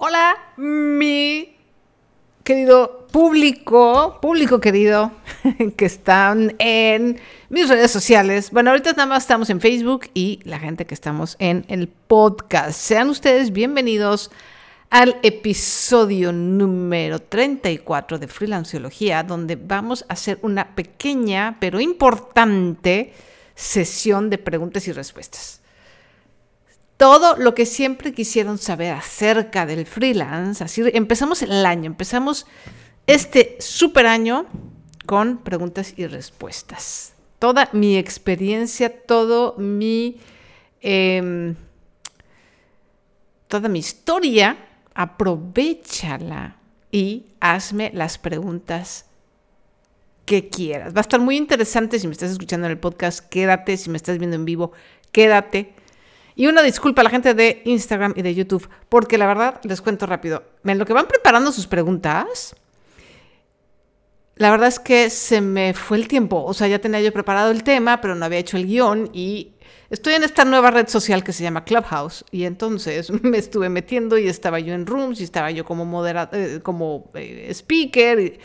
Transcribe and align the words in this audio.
Hola, 0.00 0.36
mi 0.56 1.56
querido 2.44 3.08
público, 3.10 4.20
público 4.22 4.60
querido, 4.60 5.10
que 5.76 5.86
están 5.86 6.54
en 6.60 7.18
mis 7.48 7.68
redes 7.68 7.90
sociales. 7.90 8.52
Bueno, 8.52 8.70
ahorita 8.70 8.92
nada 8.92 9.06
más 9.06 9.24
estamos 9.24 9.50
en 9.50 9.60
Facebook 9.60 10.08
y 10.14 10.38
la 10.44 10.60
gente 10.60 10.86
que 10.86 10.94
estamos 10.94 11.34
en 11.40 11.64
el 11.66 11.88
podcast. 11.88 12.78
Sean 12.78 13.08
ustedes 13.10 13.50
bienvenidos 13.50 14.30
al 14.88 15.16
episodio 15.24 16.32
número 16.32 17.20
34 17.20 18.20
de 18.20 18.28
Freelanceología, 18.28 19.24
donde 19.24 19.56
vamos 19.56 20.04
a 20.08 20.12
hacer 20.12 20.38
una 20.42 20.76
pequeña 20.76 21.56
pero 21.58 21.80
importante 21.80 23.14
sesión 23.56 24.30
de 24.30 24.38
preguntas 24.38 24.86
y 24.86 24.92
respuestas 24.92 25.57
todo 26.98 27.36
lo 27.36 27.54
que 27.54 27.64
siempre 27.64 28.12
quisieron 28.12 28.58
saber 28.58 28.92
acerca 28.92 29.64
del 29.64 29.86
freelance. 29.86 30.62
Así 30.62 30.82
empezamos 30.92 31.42
el 31.42 31.64
año, 31.64 31.86
empezamos 31.86 32.44
este 33.06 33.56
super 33.60 34.06
año 34.06 34.46
con 35.06 35.38
preguntas 35.38 35.94
y 35.96 36.06
respuestas. 36.06 37.14
Toda 37.38 37.70
mi 37.72 37.96
experiencia, 37.96 39.06
todo 39.06 39.54
mi, 39.58 40.16
em, 40.80 41.54
toda 43.46 43.68
mi 43.68 43.78
historia, 43.78 44.58
aprovechala 44.92 46.56
y 46.90 47.26
hazme 47.38 47.92
las 47.94 48.18
preguntas 48.18 49.06
que 50.26 50.48
quieras. 50.48 50.94
Va 50.94 50.98
a 50.98 51.02
estar 51.02 51.20
muy 51.20 51.36
interesante 51.36 52.00
si 52.00 52.08
me 52.08 52.12
estás 52.12 52.32
escuchando 52.32 52.66
en 52.66 52.72
el 52.72 52.78
podcast, 52.78 53.20
quédate, 53.28 53.76
si 53.76 53.88
me 53.88 53.96
estás 53.96 54.18
viendo 54.18 54.34
en 54.34 54.44
vivo, 54.44 54.72
quédate 55.12 55.74
y 56.38 56.46
una 56.46 56.62
disculpa 56.62 57.00
a 57.00 57.04
la 57.04 57.10
gente 57.10 57.34
de 57.34 57.62
Instagram 57.64 58.14
y 58.14 58.22
de 58.22 58.32
YouTube, 58.32 58.68
porque 58.88 59.18
la 59.18 59.26
verdad, 59.26 59.60
les 59.64 59.82
cuento 59.82 60.06
rápido, 60.06 60.44
en 60.62 60.78
lo 60.78 60.86
que 60.86 60.92
van 60.92 61.08
preparando 61.08 61.50
sus 61.50 61.66
preguntas, 61.66 62.54
la 64.36 64.52
verdad 64.52 64.68
es 64.68 64.78
que 64.78 65.10
se 65.10 65.40
me 65.40 65.74
fue 65.74 65.96
el 65.96 66.06
tiempo. 66.06 66.44
O 66.44 66.54
sea, 66.54 66.68
ya 66.68 66.78
tenía 66.78 67.00
yo 67.00 67.12
preparado 67.12 67.50
el 67.50 67.64
tema, 67.64 68.00
pero 68.00 68.14
no 68.14 68.24
había 68.24 68.38
hecho 68.38 68.56
el 68.56 68.66
guion 68.66 69.10
y 69.12 69.50
estoy 69.90 70.14
en 70.14 70.22
esta 70.22 70.44
nueva 70.44 70.70
red 70.70 70.86
social 70.86 71.24
que 71.24 71.32
se 71.32 71.42
llama 71.42 71.64
Clubhouse 71.64 72.24
y 72.30 72.44
entonces 72.44 73.10
me 73.24 73.38
estuve 73.38 73.68
metiendo 73.68 74.16
y 74.16 74.28
estaba 74.28 74.60
yo 74.60 74.74
en 74.74 74.86
rooms 74.86 75.20
y 75.20 75.24
estaba 75.24 75.50
yo 75.50 75.64
como 75.64 75.84
moderador, 75.86 76.38
eh, 76.38 76.60
como 76.62 77.10
eh, 77.14 77.48
speaker 77.50 78.20
y 78.20 78.38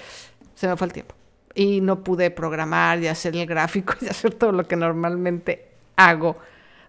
se 0.55 0.67
me 0.67 0.75
fue 0.77 0.87
el 0.87 0.93
tiempo. 0.93 1.13
Y 1.53 1.79
no 1.79 2.03
pude 2.03 2.31
programar 2.31 3.03
y 3.03 3.07
hacer 3.07 3.35
el 3.35 3.45
gráfico 3.45 3.93
y 4.01 4.07
hacer 4.07 4.33
todo 4.33 4.51
lo 4.51 4.67
que 4.67 4.75
normalmente 4.75 5.67
hago 5.95 6.37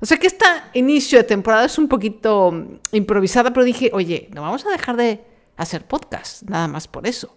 o 0.04 0.06
sea 0.06 0.18
que 0.18 0.26
este 0.26 0.44
inicio 0.74 1.16
de 1.16 1.24
temporada 1.24 1.64
es 1.64 1.78
un 1.78 1.88
poquito 1.88 2.52
improvisada, 2.92 3.54
pero 3.54 3.64
dije, 3.64 3.88
oye, 3.94 4.28
no 4.34 4.42
vamos 4.42 4.66
a 4.66 4.68
dejar 4.68 4.98
de 4.98 5.24
hacer 5.56 5.86
podcast, 5.86 6.42
nada 6.42 6.68
más 6.68 6.88
por 6.88 7.06
eso. 7.06 7.34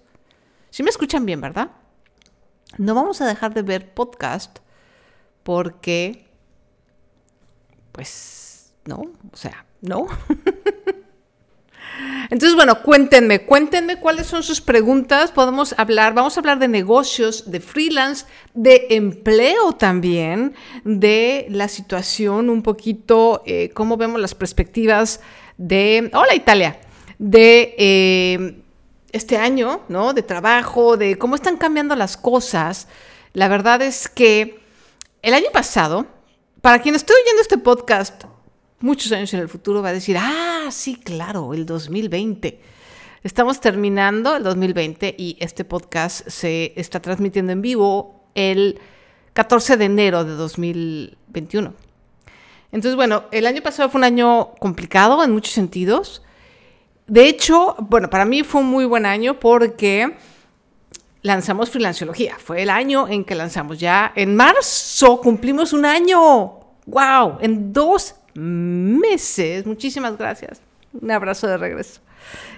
Si 0.70 0.84
me 0.84 0.90
escuchan 0.90 1.26
bien, 1.26 1.40
¿verdad? 1.40 1.72
No 2.78 2.94
vamos 2.94 3.22
a 3.22 3.26
dejar 3.26 3.54
de 3.54 3.62
ver 3.62 3.94
podcast 3.94 4.60
porque, 5.44 6.28
pues, 7.94 8.74
no, 8.84 9.14
o 9.32 9.38
sea, 9.38 9.66
no. 9.80 10.06
Entonces, 12.30 12.56
bueno, 12.56 12.82
cuéntenme, 12.82 13.46
cuéntenme 13.46 13.98
cuáles 13.98 14.28
son 14.28 14.44
sus 14.44 14.60
preguntas. 14.60 15.32
Podemos 15.32 15.74
hablar, 15.78 16.14
vamos 16.14 16.36
a 16.36 16.42
hablar 16.42 16.60
de 16.60 16.68
negocios, 16.68 17.50
de 17.50 17.60
freelance, 17.62 18.26
de 18.54 18.88
empleo 18.90 19.74
también, 19.74 20.54
de 20.84 21.48
la 21.50 21.68
situación, 21.70 22.50
un 22.50 22.64
poquito, 22.64 23.44
eh, 23.46 23.72
cómo 23.74 23.96
vemos 23.96 24.20
las 24.20 24.36
perspectivas 24.36 25.22
de, 25.58 26.12
hola 26.14 26.36
Italia, 26.36 26.80
de 27.18 27.76
eh, 27.78 28.62
este 29.12 29.38
año, 29.38 29.82
¿no? 29.88 30.14
De 30.14 30.22
trabajo, 30.22 30.98
de 30.98 31.18
cómo 31.18 31.36
están 31.36 31.58
cambiando 31.58 31.96
las 31.96 32.18
cosas. 32.18 32.88
La 33.34 33.48
verdad 33.48 33.82
es 33.82 34.10
que 34.10 34.60
el 35.22 35.34
año 35.34 35.48
pasado, 35.54 36.08
para 36.62 36.82
quien 36.82 36.96
estoy 36.96 37.16
oyendo 37.24 37.42
este 37.42 37.58
podcast, 37.58 38.26
muchos 38.80 39.12
años 39.12 39.34
en 39.34 39.40
el 39.40 39.50
futuro 39.50 39.82
va 39.82 39.90
a 39.90 39.94
decir, 39.94 40.18
ah, 40.20 40.68
sí, 40.72 40.96
claro, 40.96 41.54
el 41.54 41.66
2020. 41.66 42.60
Estamos 43.24 43.60
terminando 43.60 44.36
el 44.36 44.44
2020 44.44 45.16
y 45.18 45.38
este 45.40 45.66
podcast 45.66 46.28
se 46.28 46.74
está 46.76 47.02
transmitiendo 47.02 47.52
en 47.52 47.62
vivo 47.62 48.30
el 48.36 48.80
14 49.34 49.78
de 49.78 49.86
enero 49.86 50.24
de 50.24 50.34
2021. 50.34 51.74
Entonces, 52.72 52.96
bueno, 52.96 53.24
el 53.32 53.48
año 53.48 53.62
pasado 53.62 53.90
fue 53.90 54.00
un 54.00 54.06
año 54.06 54.56
complicado 54.60 55.24
en 55.24 55.32
muchos 55.32 55.54
sentidos. 55.54 56.22
De 57.08 57.28
hecho, 57.28 57.76
bueno, 57.80 58.10
para 58.10 58.26
mí 58.26 58.44
fue 58.44 58.62
un 58.62 58.68
muy 58.68 58.86
buen 58.86 59.06
año 59.06 59.40
porque 59.40 60.16
lanzamos 61.22 61.70
Freelanciología. 61.70 62.38
Fue 62.38 62.62
el 62.62 62.70
año 62.70 63.08
en 63.08 63.24
que 63.24 63.36
lanzamos 63.36 63.80
ya. 63.80 64.12
En 64.16 64.36
marzo 64.36 65.20
cumplimos 65.22 65.74
un 65.74 65.86
año. 65.86 66.60
¡Wow! 66.86 67.38
En 67.42 67.74
dos 67.74 68.16
meses, 68.38 69.66
muchísimas 69.66 70.18
gracias. 70.18 70.62
Un 70.94 71.12
abrazo 71.12 71.48
de 71.48 71.58
regreso. 71.58 72.02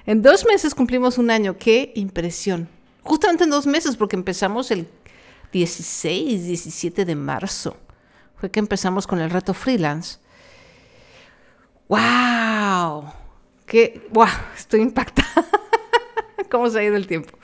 En 0.06 0.22
dos 0.22 0.45
meses 0.45 0.75
cumplimos 0.75 1.17
un 1.17 1.31
año. 1.31 1.57
¡Qué 1.57 1.91
impresión! 1.95 2.67
Justamente 3.03 3.45
en 3.45 3.50
dos 3.50 3.66
meses, 3.66 3.95
porque 3.95 4.16
empezamos 4.16 4.72
el 4.72 4.88
16, 5.51 6.45
17 6.45 7.06
de 7.06 7.16
marzo. 7.16 7.78
Fue 8.35 8.51
que 8.51 8.59
empezamos 8.59 9.07
con 9.07 9.19
el 9.19 9.29
reto 9.29 9.53
freelance. 9.53 10.19
¡Wow! 11.88 13.12
¡Qué! 13.66 14.07
¡Wow! 14.12 14.28
Estoy 14.56 14.81
impactada. 14.81 15.45
¿Cómo 16.51 16.69
se 16.69 16.79
ha 16.79 16.84
ido 16.84 16.95
el 16.95 17.07
tiempo? 17.07 17.38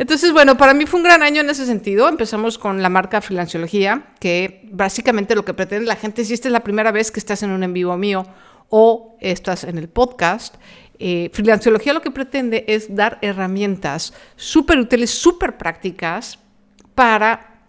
Entonces, 0.00 0.32
bueno, 0.32 0.56
para 0.56 0.72
mí 0.72 0.86
fue 0.86 0.98
un 0.98 1.04
gran 1.04 1.22
año 1.22 1.42
en 1.42 1.50
ese 1.50 1.66
sentido. 1.66 2.08
Empezamos 2.08 2.56
con 2.56 2.80
la 2.80 2.88
marca 2.88 3.20
Freelanciología, 3.20 4.14
que 4.18 4.66
básicamente 4.72 5.34
lo 5.34 5.44
que 5.44 5.52
pretende 5.52 5.86
la 5.86 5.94
gente, 5.94 6.24
si 6.24 6.32
esta 6.32 6.48
es 6.48 6.52
la 6.52 6.64
primera 6.64 6.90
vez 6.90 7.10
que 7.10 7.20
estás 7.20 7.42
en 7.42 7.50
un 7.50 7.62
en 7.62 7.74
vivo 7.74 7.94
mío 7.98 8.24
o 8.70 9.18
estás 9.20 9.62
en 9.62 9.76
el 9.76 9.90
podcast, 9.90 10.54
eh, 10.98 11.28
Freelanciología 11.34 11.92
lo 11.92 12.00
que 12.00 12.10
pretende 12.10 12.64
es 12.66 12.96
dar 12.96 13.18
herramientas 13.20 14.14
súper 14.36 14.78
útiles, 14.78 15.10
súper 15.10 15.58
prácticas 15.58 16.38
para 16.94 17.66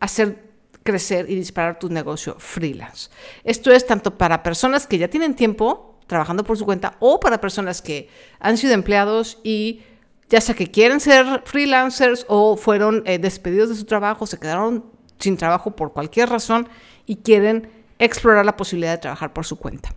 hacer 0.00 0.50
crecer 0.82 1.30
y 1.30 1.36
disparar 1.36 1.78
tu 1.78 1.88
negocio 1.88 2.34
freelance. 2.40 3.10
Esto 3.44 3.70
es 3.70 3.86
tanto 3.86 4.18
para 4.18 4.42
personas 4.42 4.88
que 4.88 4.98
ya 4.98 5.06
tienen 5.06 5.36
tiempo 5.36 6.00
trabajando 6.08 6.42
por 6.42 6.58
su 6.58 6.64
cuenta 6.64 6.96
o 6.98 7.20
para 7.20 7.40
personas 7.40 7.80
que 7.80 8.08
han 8.40 8.58
sido 8.58 8.74
empleados 8.74 9.38
y 9.44 9.82
ya 10.30 10.40
sea 10.40 10.54
que 10.54 10.70
quieren 10.70 11.00
ser 11.00 11.42
freelancers 11.44 12.24
o 12.28 12.56
fueron 12.56 13.02
eh, 13.04 13.18
despedidos 13.18 13.68
de 13.68 13.74
su 13.74 13.84
trabajo, 13.84 14.26
se 14.26 14.38
quedaron 14.38 14.84
sin 15.18 15.36
trabajo 15.36 15.74
por 15.76 15.92
cualquier 15.92 16.30
razón 16.30 16.68
y 17.04 17.16
quieren 17.16 17.68
explorar 17.98 18.46
la 18.46 18.56
posibilidad 18.56 18.92
de 18.92 18.98
trabajar 18.98 19.32
por 19.32 19.44
su 19.44 19.56
cuenta. 19.56 19.92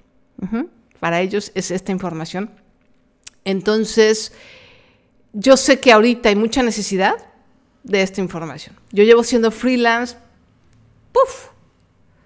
Para 1.00 1.22
ellos 1.22 1.52
es 1.56 1.72
esta 1.72 1.92
información. 1.92 2.52
Entonces, 3.46 4.34
yo 5.32 5.56
sé 5.56 5.80
que 5.80 5.92
ahorita 5.92 6.30
hay 6.30 6.36
mucha 6.36 6.64
necesidad 6.64 7.16
de 7.84 8.02
esta 8.02 8.20
información. 8.20 8.76
Yo 8.92 9.04
llevo 9.04 9.24
siendo 9.24 9.52
freelance. 9.52 10.18
¡Puf! 11.12 11.50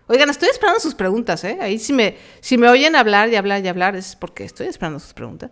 Oigan, 0.08 0.30
estoy 0.30 0.50
esperando 0.50 0.80
sus 0.80 0.96
preguntas, 0.96 1.44
¿eh? 1.44 1.58
Ahí 1.62 1.78
si 1.78 1.92
me, 1.92 2.18
si 2.40 2.58
me 2.58 2.70
oyen 2.70 2.96
hablar 2.96 3.30
y 3.30 3.36
hablar 3.36 3.64
y 3.64 3.68
hablar 3.68 3.96
es 3.96 4.16
porque 4.16 4.46
estoy 4.46 4.68
esperando 4.68 5.00
sus 5.00 5.14
preguntas. 5.14 5.52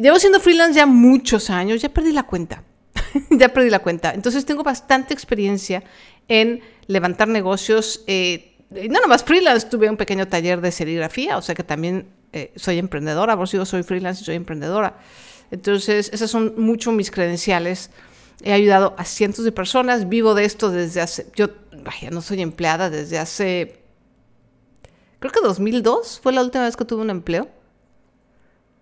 Llevo 0.00 0.18
siendo 0.18 0.40
freelance 0.40 0.76
ya 0.76 0.86
muchos 0.86 1.50
años, 1.50 1.82
ya 1.82 1.88
perdí 1.88 2.12
la 2.12 2.24
cuenta. 2.24 2.62
ya 3.30 3.48
perdí 3.52 3.70
la 3.70 3.80
cuenta. 3.80 4.12
Entonces 4.14 4.44
tengo 4.44 4.62
bastante 4.62 5.12
experiencia 5.14 5.82
en 6.28 6.60
levantar 6.86 7.28
negocios. 7.28 8.04
Eh, 8.06 8.56
no 8.90 9.00
nomás 9.00 9.24
freelance, 9.24 9.66
tuve 9.68 9.90
un 9.90 9.96
pequeño 9.96 10.28
taller 10.28 10.60
de 10.60 10.70
serigrafía, 10.70 11.36
o 11.36 11.42
sea 11.42 11.54
que 11.54 11.64
también 11.64 12.08
eh, 12.32 12.52
soy 12.56 12.78
emprendedora, 12.78 13.36
por 13.36 13.48
si 13.48 13.56
yo 13.56 13.64
soy 13.64 13.82
freelance 13.82 14.22
y 14.22 14.24
soy 14.24 14.36
emprendedora. 14.36 14.98
Entonces, 15.50 16.10
esas 16.12 16.30
son 16.30 16.54
mucho 16.58 16.92
mis 16.92 17.10
credenciales. 17.10 17.90
He 18.42 18.52
ayudado 18.52 18.94
a 18.98 19.04
cientos 19.04 19.44
de 19.44 19.52
personas, 19.52 20.08
vivo 20.08 20.34
de 20.34 20.44
esto 20.44 20.70
desde 20.70 21.00
hace, 21.00 21.26
yo, 21.34 21.48
vaya, 21.82 22.10
no 22.10 22.20
soy 22.20 22.42
empleada 22.42 22.90
desde 22.90 23.18
hace, 23.18 23.80
creo 25.18 25.32
que 25.32 25.40
2002 25.42 26.20
fue 26.22 26.32
la 26.32 26.42
última 26.42 26.64
vez 26.64 26.76
que 26.76 26.84
tuve 26.84 27.02
un 27.02 27.10
empleo. 27.10 27.48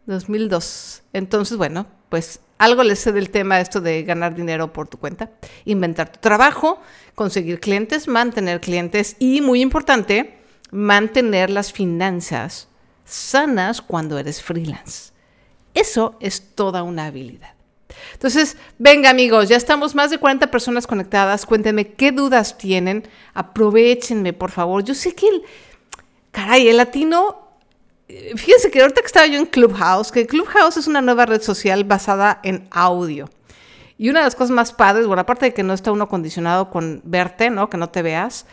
2002. 0.06 1.02
Entonces, 1.12 1.56
bueno, 1.56 1.86
pues 2.08 2.40
algo 2.58 2.82
le 2.82 2.96
sé 2.96 3.12
del 3.12 3.30
tema 3.30 3.60
esto 3.60 3.80
de 3.80 4.02
ganar 4.02 4.34
dinero 4.34 4.72
por 4.72 4.88
tu 4.88 4.98
cuenta, 4.98 5.30
inventar 5.64 6.10
tu 6.10 6.20
trabajo, 6.20 6.80
conseguir 7.14 7.60
clientes, 7.60 8.08
mantener 8.08 8.60
clientes 8.60 9.16
y, 9.18 9.40
muy 9.40 9.60
importante, 9.60 10.38
mantener 10.70 11.50
las 11.50 11.72
finanzas 11.72 12.68
sanas 13.04 13.82
cuando 13.82 14.18
eres 14.18 14.42
freelance. 14.42 15.12
Eso 15.74 16.16
es 16.20 16.54
toda 16.54 16.82
una 16.82 17.06
habilidad. 17.06 17.54
Entonces, 18.12 18.56
venga 18.78 19.10
amigos, 19.10 19.48
ya 19.48 19.56
estamos 19.56 19.94
más 19.94 20.10
de 20.10 20.18
40 20.18 20.50
personas 20.50 20.86
conectadas. 20.86 21.46
Cuéntenme 21.46 21.92
qué 21.92 22.12
dudas 22.12 22.56
tienen. 22.58 23.08
Aprovechenme, 23.34 24.32
por 24.32 24.50
favor. 24.50 24.82
Yo 24.84 24.94
sé 24.94 25.14
que 25.14 25.28
el, 25.28 25.42
caray, 26.30 26.68
el 26.68 26.78
latino 26.78 27.45
fíjense 28.08 28.70
que 28.70 28.80
ahorita 28.80 29.00
que 29.00 29.06
estaba 29.06 29.26
yo 29.26 29.38
en 29.38 29.46
Clubhouse, 29.46 30.12
que 30.12 30.26
Clubhouse 30.26 30.76
es 30.76 30.86
una 30.86 31.00
nueva 31.00 31.26
red 31.26 31.42
social 31.42 31.84
basada 31.84 32.40
en 32.42 32.68
audio. 32.70 33.28
Y 33.98 34.10
una 34.10 34.20
de 34.20 34.26
las 34.26 34.34
cosas 34.34 34.50
más 34.50 34.72
padres, 34.72 35.06
bueno, 35.06 35.22
aparte 35.22 35.46
de 35.46 35.54
que 35.54 35.62
no 35.62 35.72
está 35.72 35.90
uno 35.90 36.08
condicionado 36.08 36.70
con 36.70 37.00
verte, 37.04 37.50
¿no? 37.50 37.70
Que 37.70 37.78
no 37.78 37.88
te 37.88 38.02
veas, 38.02 38.46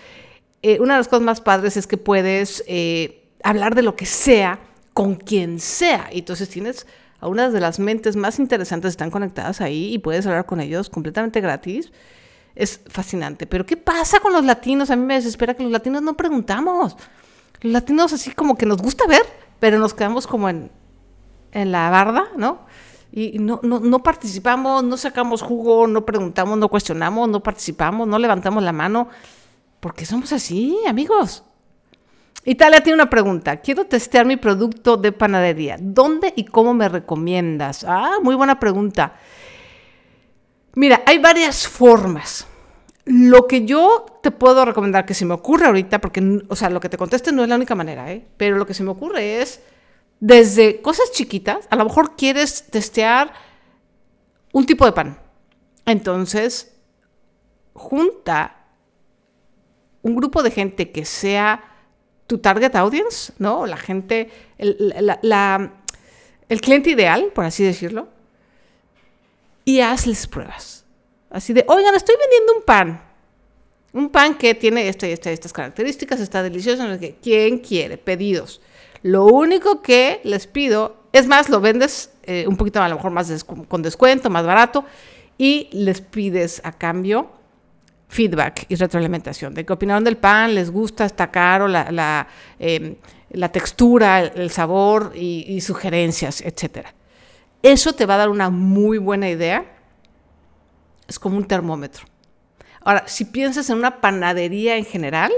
eh, 0.61 0.79
una 0.79 0.94
de 0.94 1.00
las 1.00 1.09
cosas 1.09 1.23
más 1.23 1.41
padres 1.41 1.75
es 1.75 1.88
que 1.88 1.97
puedes 1.97 2.63
eh, 2.67 3.27
hablar 3.44 3.75
de 3.75 3.81
lo 3.81 3.95
que 3.95 4.05
sea 4.05 4.59
con 4.94 5.15
quien 5.15 5.59
sea. 5.59 6.09
Y 6.11 6.19
entonces 6.19 6.47
tienes 6.47 6.88
a 7.19 7.27
una 7.27 7.50
de 7.50 7.59
las 7.59 7.79
mentes 7.79 8.15
más 8.15 8.39
interesantes 8.39 8.91
están 8.91 9.11
conectadas 9.11 9.59
ahí 9.59 9.94
y 9.94 10.00
puedes 10.00 10.25
hablar 10.25 10.45
con 10.45 10.61
ellos 10.61 10.89
completamente 10.89 11.41
gratis. 11.41 11.91
Es 12.55 12.79
fascinante. 12.88 13.45
Pero 13.45 13.65
¿qué 13.65 13.75
pasa 13.75 14.21
con 14.21 14.31
los 14.31 14.45
latinos? 14.45 14.89
A 14.89 14.95
mí 14.95 15.05
me 15.05 15.15
desespera 15.15 15.53
que 15.53 15.63
los 15.63 15.71
latinos 15.71 16.01
no 16.01 16.15
preguntamos. 16.15 16.95
Los 17.61 17.73
latinos 17.73 18.13
así 18.13 18.31
como 18.31 18.57
que 18.57 18.65
nos 18.65 18.81
gusta 18.81 19.05
ver, 19.07 19.25
pero 19.63 19.80
nos 19.80 19.94
quedamos 19.94 20.27
como 20.27 20.50
en, 20.50 20.69
en 21.54 21.71
la 21.71 21.89
barda, 21.89 22.27
¿no? 22.36 22.65
Y 23.13 23.39
no, 23.39 23.62
no, 23.63 23.80
no, 23.80 24.04
participamos, 24.04 24.83
no 24.83 24.98
sacamos 24.98 25.42
jugo, 25.42 25.88
no 25.88 26.06
preguntamos, 26.06 26.57
no 26.57 26.68
cuestionamos, 26.68 27.30
no 27.30 27.42
participamos, 27.42 28.06
no 28.06 28.19
levantamos 28.19 28.62
la 28.62 28.74
mano, 28.74 29.07
porque 29.80 30.06
somos 30.06 30.33
así, 30.33 30.77
amigos. 30.86 31.45
Italia 32.44 32.83
tiene 32.83 32.95
una 32.95 33.10
pregunta. 33.10 33.62
Quiero 33.62 33.86
testear 33.86 34.25
mi 34.25 34.36
producto 34.36 34.98
de 34.98 35.13
panadería. 35.13 35.77
¿Dónde 35.80 36.33
y 36.36 36.44
cómo 36.44 36.74
me 36.74 36.89
recomiendas? 36.89 37.86
Ah, 37.88 38.18
muy 38.21 38.36
buena 38.36 38.60
pregunta. 38.60 39.13
Mira, 40.75 41.04
hay 41.06 41.19
varias 41.19 41.65
formas. 41.65 42.45
Lo 43.05 43.47
que 43.47 43.65
yo 43.65 44.05
te 44.21 44.31
puedo 44.31 44.63
recomendar, 44.63 45.05
que 45.05 45.13
se 45.13 45.25
me 45.25 45.33
ocurre 45.33 45.65
ahorita, 45.65 46.00
porque, 46.00 46.41
o 46.47 46.55
sea, 46.55 46.69
lo 46.69 46.79
que 46.79 46.89
te 46.89 46.97
conteste 46.97 47.31
no 47.31 47.44
es 47.44 47.50
la 47.50 47.55
única 47.55 47.75
manera, 47.75 48.11
¿eh? 48.11 48.25
pero 48.38 48.57
lo 48.57 48.65
que 48.65 48.73
se 48.73 48.83
me 48.83 48.91
ocurre 48.91 49.41
es 49.41 49.61
desde 50.21 50.81
cosas 50.81 51.11
chiquitas, 51.11 51.67
a 51.69 51.75
lo 51.75 51.83
mejor 51.83 52.15
quieres 52.15 52.67
testear 52.67 53.33
un 54.53 54.65
tipo 54.65 54.85
de 54.85 54.94
pan. 54.94 55.19
Entonces, 55.85 56.73
junta 57.73 58.55
un 60.01 60.15
grupo 60.15 60.41
de 60.41 60.51
gente 60.51 60.91
que 60.91 61.03
sea 61.03 61.61
tu 62.27 62.38
target 62.38 62.75
audience, 62.75 63.33
¿no? 63.38 63.65
La 63.65 63.75
gente, 63.75 64.29
el, 64.57 64.94
el 66.50 66.61
cliente 66.61 66.91
ideal, 66.91 67.31
por 67.35 67.44
así 67.44 67.63
decirlo, 67.63 68.07
y 69.65 69.81
hazles 69.81 70.27
pruebas. 70.27 70.82
Así 71.33 71.51
de, 71.51 71.65
oigan, 71.68 71.95
estoy 71.95 72.15
vendiendo 72.19 72.53
un 72.59 72.63
pan. 72.63 73.01
Un 73.91 74.09
pan 74.09 74.35
que 74.35 74.53
tiene 74.56 74.88
este, 74.88 75.12
este, 75.12 75.33
estas 75.33 75.51
características, 75.51 76.19
está 76.19 76.44
delicioso. 76.44 76.83
¿Quién 77.21 77.57
quiere? 77.57 77.97
Pedidos. 77.97 78.62
Lo 79.01 79.25
único 79.25 79.81
que 79.81 80.21
les 80.24 80.47
pido, 80.47 80.95
es 81.12 81.27
más, 81.27 81.50
lo 81.50 81.59
vendes 81.59 82.12
eh, 82.24 82.45
un 82.47 82.56
poquito 82.56 82.81
a 82.81 82.88
lo 82.88 82.95
mejor 82.95 83.12
más 83.12 83.45
con 83.68 83.81
descuento, 83.81 84.30
más 84.30 84.45
barato, 84.45 84.85
y 85.38 85.69
les 85.71 86.01
pides 86.01 86.62
a 86.63 86.71
cambio 86.71 87.30
feedback 88.07 88.65
y 88.69 88.75
retroalimentación 88.75 89.56
de 89.56 89.65
qué 89.65 89.74
opinaron 89.74 90.03
del 90.03 90.18
pan, 90.18 90.53
les 90.53 90.69
gusta, 90.69 91.06
está 91.06 91.31
caro, 91.31 91.68
la, 91.68 91.91
la, 91.91 92.27
em, 92.59 92.95
textura, 93.51 94.19
el, 94.19 94.51
sabor 94.51 95.13
y, 95.15 95.45
y, 95.47 95.62
sugerencias, 95.62 96.41
etc. 96.41 96.88
Eso 97.63 97.94
te 97.94 98.06
va 98.06 98.13
a 98.13 98.18
dar 98.18 98.29
una 98.29 98.51
muy 98.51 99.00
buena 99.00 99.29
idea. 99.29 99.65
Es 101.07 101.19
como 101.19 101.38
un 101.38 101.45
termómetro. 101.45 102.05
Ahora, 102.81 103.03
si 103.07 103.25
piensas 103.25 103.69
en 103.69 103.77
una 103.77 104.01
panadería 104.01 104.77
en 104.77 104.85
general, 104.85 105.31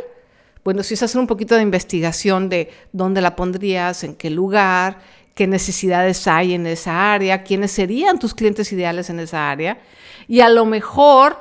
bueno, 0.63 0.81
si 0.81 0.95
es 0.95 1.03
hacer 1.03 1.21
un 1.21 1.27
poquito 1.27 1.55
de 1.55 1.61
investigación 1.61 2.49
de 2.49 2.71
dónde 2.91 3.21
la 3.21 3.35
pondrías, 3.35 4.03
en 4.03 4.15
qué 4.15 4.31
lugar, 4.31 4.97
qué 5.35 5.45
necesidades 5.45 6.27
hay 6.27 6.53
en 6.53 6.65
esa 6.65 7.13
área, 7.13 7.43
quiénes 7.43 7.71
serían 7.71 8.17
tus 8.17 8.33
clientes 8.33 8.71
ideales 8.71 9.09
en 9.09 9.19
esa 9.19 9.51
área. 9.51 9.77
Y 10.27 10.39
a 10.39 10.49
lo 10.49 10.65
mejor, 10.65 11.37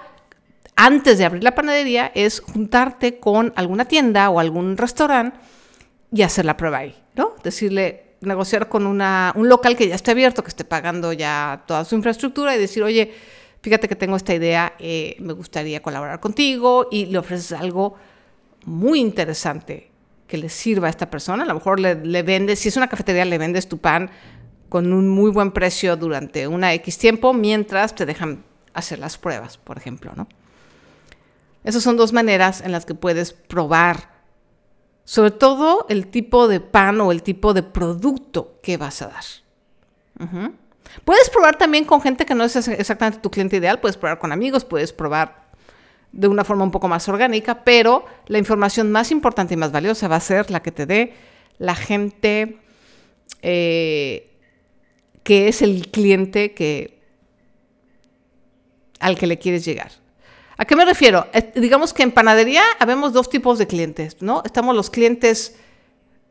antes 0.76 1.17
de 1.17 1.25
abrir 1.25 1.43
la 1.43 1.55
panadería, 1.55 2.12
es 2.15 2.41
juntarte 2.41 3.19
con 3.19 3.53
alguna 3.56 3.87
tienda 3.87 4.29
o 4.29 4.41
algún 4.41 4.76
restaurante 4.76 5.38
y 6.12 6.23
hacer 6.23 6.44
la 6.44 6.56
prueba 6.56 6.79
ahí, 6.79 6.94
¿no? 7.15 7.35
Decirle, 7.43 8.17
negociar 8.21 8.69
con 8.69 8.87
una, 8.87 9.32
un 9.37 9.49
local 9.49 9.76
que 9.76 9.88
ya 9.88 9.94
esté 9.94 10.11
abierto, 10.11 10.43
que 10.43 10.49
esté 10.49 10.65
pagando 10.65 11.12
ya 11.12 11.62
toda 11.67 11.85
su 11.85 11.94
infraestructura 11.94 12.55
y 12.55 12.59
decir, 12.59 12.82
oye, 12.82 13.15
fíjate 13.64 13.88
que 13.88 13.96
tengo 13.96 14.14
esta 14.14 14.34
idea, 14.34 14.75
eh, 14.78 15.16
me 15.20 15.32
gustaría 15.32 15.81
colaborar 15.81 16.20
contigo 16.20 16.87
y 16.90 17.06
le 17.06 17.16
ofreces 17.16 17.52
algo 17.52 17.94
muy 18.66 19.00
interesante 19.00 19.90
que 20.26 20.37
le 20.37 20.50
sirva 20.50 20.88
a 20.88 20.90
esta 20.90 21.08
persona. 21.08 21.44
A 21.44 21.46
lo 21.46 21.55
mejor 21.55 21.81
le, 21.81 22.22
vendes, 22.22 22.58
si 22.58 22.69
es 22.69 22.76
una 22.76 22.88
cafetería, 22.88 23.25
le 23.25 23.38
vendes 23.38 23.66
tu 23.66 23.78
pan 23.78 24.11
con 24.69 24.93
un 24.93 25.08
muy 25.08 25.31
buen 25.31 25.50
precio 25.50 25.96
durante 25.96 26.46
una 26.46 26.75
X 26.75 26.99
tiempo 26.99 27.32
mientras 27.32 27.94
te 27.94 28.05
dejan 28.05 28.44
hacer 28.75 28.99
las 28.99 29.16
pruebas, 29.16 29.56
por 29.56 29.78
ejemplo, 29.78 30.12
¿no? 30.14 30.28
Esas 31.64 31.82
son 31.82 31.96
dos 31.96 32.12
maneras 32.12 32.61
en 32.61 32.70
las 32.70 32.84
que 32.84 32.94
puedes 32.94 33.32
probar, 33.32 34.11
sobre 35.05 35.31
todo 35.31 35.87
el 35.88 36.08
tipo 36.08 36.49
de 36.49 36.61
pan 36.61 37.00
o 37.00 37.12
el 37.12 37.22
tipo 37.22 37.55
de 37.55 37.62
producto 37.62 38.61
que 38.62 38.76
vas 38.76 39.00
a 39.00 39.06
dar. 39.06 39.25
Puedes 41.05 41.31
probar 41.31 41.57
también 41.57 41.85
con 41.85 42.01
gente 42.01 42.27
que 42.27 42.35
no 42.35 42.45
es 42.45 42.57
exactamente 42.69 43.21
tu 43.21 43.31
cliente 43.31 43.57
ideal, 43.57 43.81
puedes 43.81 43.97
probar 43.97 44.19
con 44.19 44.33
amigos, 44.33 44.65
puedes 44.65 44.93
probar 44.93 45.45
de 46.13 46.29
una 46.29 46.45
forma 46.45 46.65
un 46.65 46.71
poco 46.71 46.87
más 46.87 47.09
orgánica, 47.09 47.65
pero 47.65 48.07
la 48.27 48.39
información 48.39 48.93
más 48.93 49.11
importante 49.11 49.55
y 49.55 49.57
más 49.57 49.73
valiosa 49.73 50.07
va 50.07 50.17
a 50.17 50.21
ser 50.21 50.51
la 50.51 50.63
que 50.63 50.71
te 50.71 50.87
dé 50.87 51.15
la 51.59 51.75
gente 51.75 52.59
eh, 53.43 54.31
que 55.23 55.49
es 55.49 55.63
el 55.63 55.91
cliente 55.91 56.55
que, 56.55 57.01
al 59.01 59.19
que 59.19 59.27
le 59.27 59.39
quieres 59.39 59.65
llegar. 59.65 59.91
¿A 60.57 60.65
qué 60.67 60.77
me 60.77 60.85
refiero? 60.85 61.27
digamos 61.57 61.93
que 61.93 62.05
en 62.05 62.13
panadería 62.13 62.63
habemos 62.79 63.13
dos 63.13 63.29
tipos 63.29 63.59
de 63.59 63.67
clientes, 63.67 64.19
¿no? 64.21 64.43
Estamos 64.45 64.77
los 64.77 64.91
clientes 64.91 65.57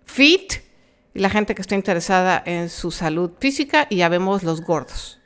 fit 0.05 0.53
y 1.13 1.19
la 1.19 1.29
gente 1.29 1.55
que 1.55 1.61
está 1.61 1.75
interesada 1.75 2.41
en 2.45 2.69
su 2.69 2.91
salud 2.91 3.31
física 3.39 3.87
y 3.89 3.97
ya 3.97 4.09
vemos 4.09 4.43
los 4.43 4.61
gordos. 4.61 5.19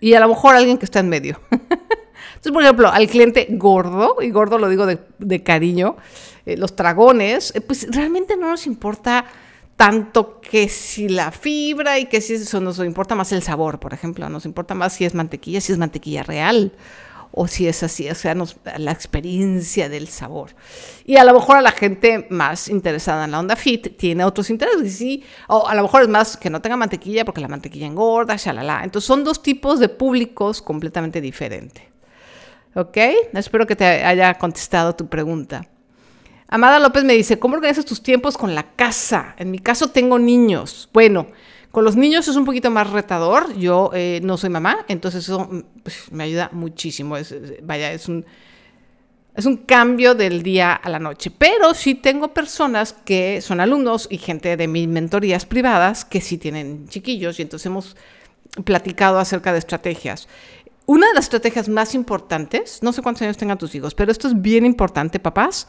Y 0.00 0.14
a 0.14 0.20
lo 0.20 0.28
mejor 0.28 0.54
alguien 0.54 0.78
que 0.78 0.84
está 0.84 1.00
en 1.00 1.08
medio. 1.08 1.40
Entonces, 1.50 2.52
por 2.52 2.62
ejemplo, 2.62 2.88
al 2.88 3.06
cliente 3.08 3.46
gordo, 3.50 4.16
y 4.20 4.30
gordo 4.30 4.58
lo 4.58 4.68
digo 4.68 4.86
de, 4.86 5.42
cariño, 5.42 5.96
eh, 6.44 6.56
los 6.56 6.74
dragones, 6.74 7.52
eh, 7.54 7.60
pues 7.60 7.86
realmente 7.90 8.36
no 8.36 8.50
nos 8.50 8.66
importa 8.66 9.24
tanto 9.76 10.40
que 10.40 10.68
si 10.68 11.08
la 11.08 11.30
fibra 11.30 11.98
y 11.98 12.06
que 12.06 12.20
si 12.20 12.34
eso 12.34 12.60
nos 12.60 12.78
importa 12.78 13.14
más 13.14 13.32
el 13.32 13.42
sabor, 13.42 13.80
por 13.80 13.94
ejemplo, 13.94 14.28
nos 14.28 14.44
importa 14.44 14.74
más 14.74 14.92
si 14.92 15.04
es 15.04 15.14
mantequilla, 15.14 15.60
si 15.60 15.72
es 15.72 15.78
mantequilla 15.78 16.22
real 16.22 16.72
o 17.32 17.48
si 17.48 17.66
es 17.66 17.82
así, 17.82 18.08
o 18.08 18.14
sea, 18.14 18.36
la 18.76 18.92
experiencia 18.92 19.88
del 19.88 20.08
sabor. 20.08 20.50
Y 21.04 21.16
a 21.16 21.24
lo 21.24 21.32
mejor 21.32 21.56
a 21.56 21.62
la 21.62 21.72
gente 21.72 22.26
más 22.30 22.68
interesada 22.68 23.24
en 23.24 23.30
la 23.32 23.40
onda 23.40 23.56
fit 23.56 23.96
tiene 23.96 24.24
otros 24.24 24.50
intereses, 24.50 24.96
sí, 24.96 25.24
o 25.48 25.66
a 25.66 25.74
lo 25.74 25.82
mejor 25.82 26.02
es 26.02 26.08
más 26.08 26.36
que 26.36 26.50
no 26.50 26.60
tenga 26.60 26.76
mantequilla 26.76 27.24
porque 27.24 27.40
la 27.40 27.48
mantequilla 27.48 27.86
engorda, 27.86 28.36
shalala. 28.36 28.82
Entonces 28.84 29.06
son 29.06 29.24
dos 29.24 29.42
tipos 29.42 29.80
de 29.80 29.88
públicos 29.88 30.60
completamente 30.60 31.20
diferentes. 31.20 31.84
¿Ok? 32.74 32.96
Espero 33.34 33.66
que 33.66 33.76
te 33.76 33.84
haya 33.84 34.34
contestado 34.34 34.94
tu 34.94 35.08
pregunta. 35.08 35.66
Amada 36.48 36.78
López 36.78 37.04
me 37.04 37.14
dice, 37.14 37.38
¿cómo 37.38 37.54
organizas 37.54 37.86
tus 37.86 38.02
tiempos 38.02 38.36
con 38.36 38.54
la 38.54 38.74
casa? 38.74 39.34
En 39.38 39.50
mi 39.50 39.58
caso 39.58 39.88
tengo 39.88 40.18
niños. 40.18 40.88
Bueno, 40.92 41.28
con 41.72 41.84
los 41.84 41.96
niños 41.96 42.28
es 42.28 42.36
un 42.36 42.44
poquito 42.44 42.70
más 42.70 42.90
retador. 42.90 43.56
Yo 43.56 43.90
eh, 43.94 44.20
no 44.22 44.36
soy 44.36 44.50
mamá, 44.50 44.84
entonces 44.88 45.24
eso 45.24 45.48
pues, 45.82 46.12
me 46.12 46.24
ayuda 46.24 46.50
muchísimo. 46.52 47.16
vaya, 47.62 47.92
es 47.92 48.08
un, 48.08 48.26
es 49.34 49.46
un 49.46 49.56
cambio 49.56 50.14
del 50.14 50.42
día 50.42 50.74
a 50.74 50.90
la 50.90 50.98
noche. 50.98 51.30
Pero 51.30 51.72
sí 51.72 51.94
tengo 51.94 52.28
personas 52.34 52.92
que 52.92 53.40
son 53.40 53.58
alumnos 53.58 54.06
y 54.10 54.18
gente 54.18 54.58
de 54.58 54.68
mis 54.68 54.86
mentorías 54.86 55.46
privadas 55.46 56.04
que 56.04 56.20
sí 56.20 56.36
tienen 56.36 56.88
chiquillos 56.88 57.38
y 57.38 57.42
entonces 57.42 57.66
hemos 57.66 57.96
platicado 58.64 59.18
acerca 59.18 59.52
de 59.52 59.58
estrategias. 59.58 60.28
Una 60.84 61.08
de 61.08 61.14
las 61.14 61.24
estrategias 61.24 61.70
más 61.70 61.94
importantes, 61.94 62.82
no 62.82 62.92
sé 62.92 63.00
cuántos 63.00 63.22
años 63.22 63.38
tengan 63.38 63.56
tus 63.56 63.74
hijos, 63.74 63.94
pero 63.94 64.12
esto 64.12 64.28
es 64.28 64.42
bien 64.42 64.66
importante, 64.66 65.18
papás, 65.18 65.66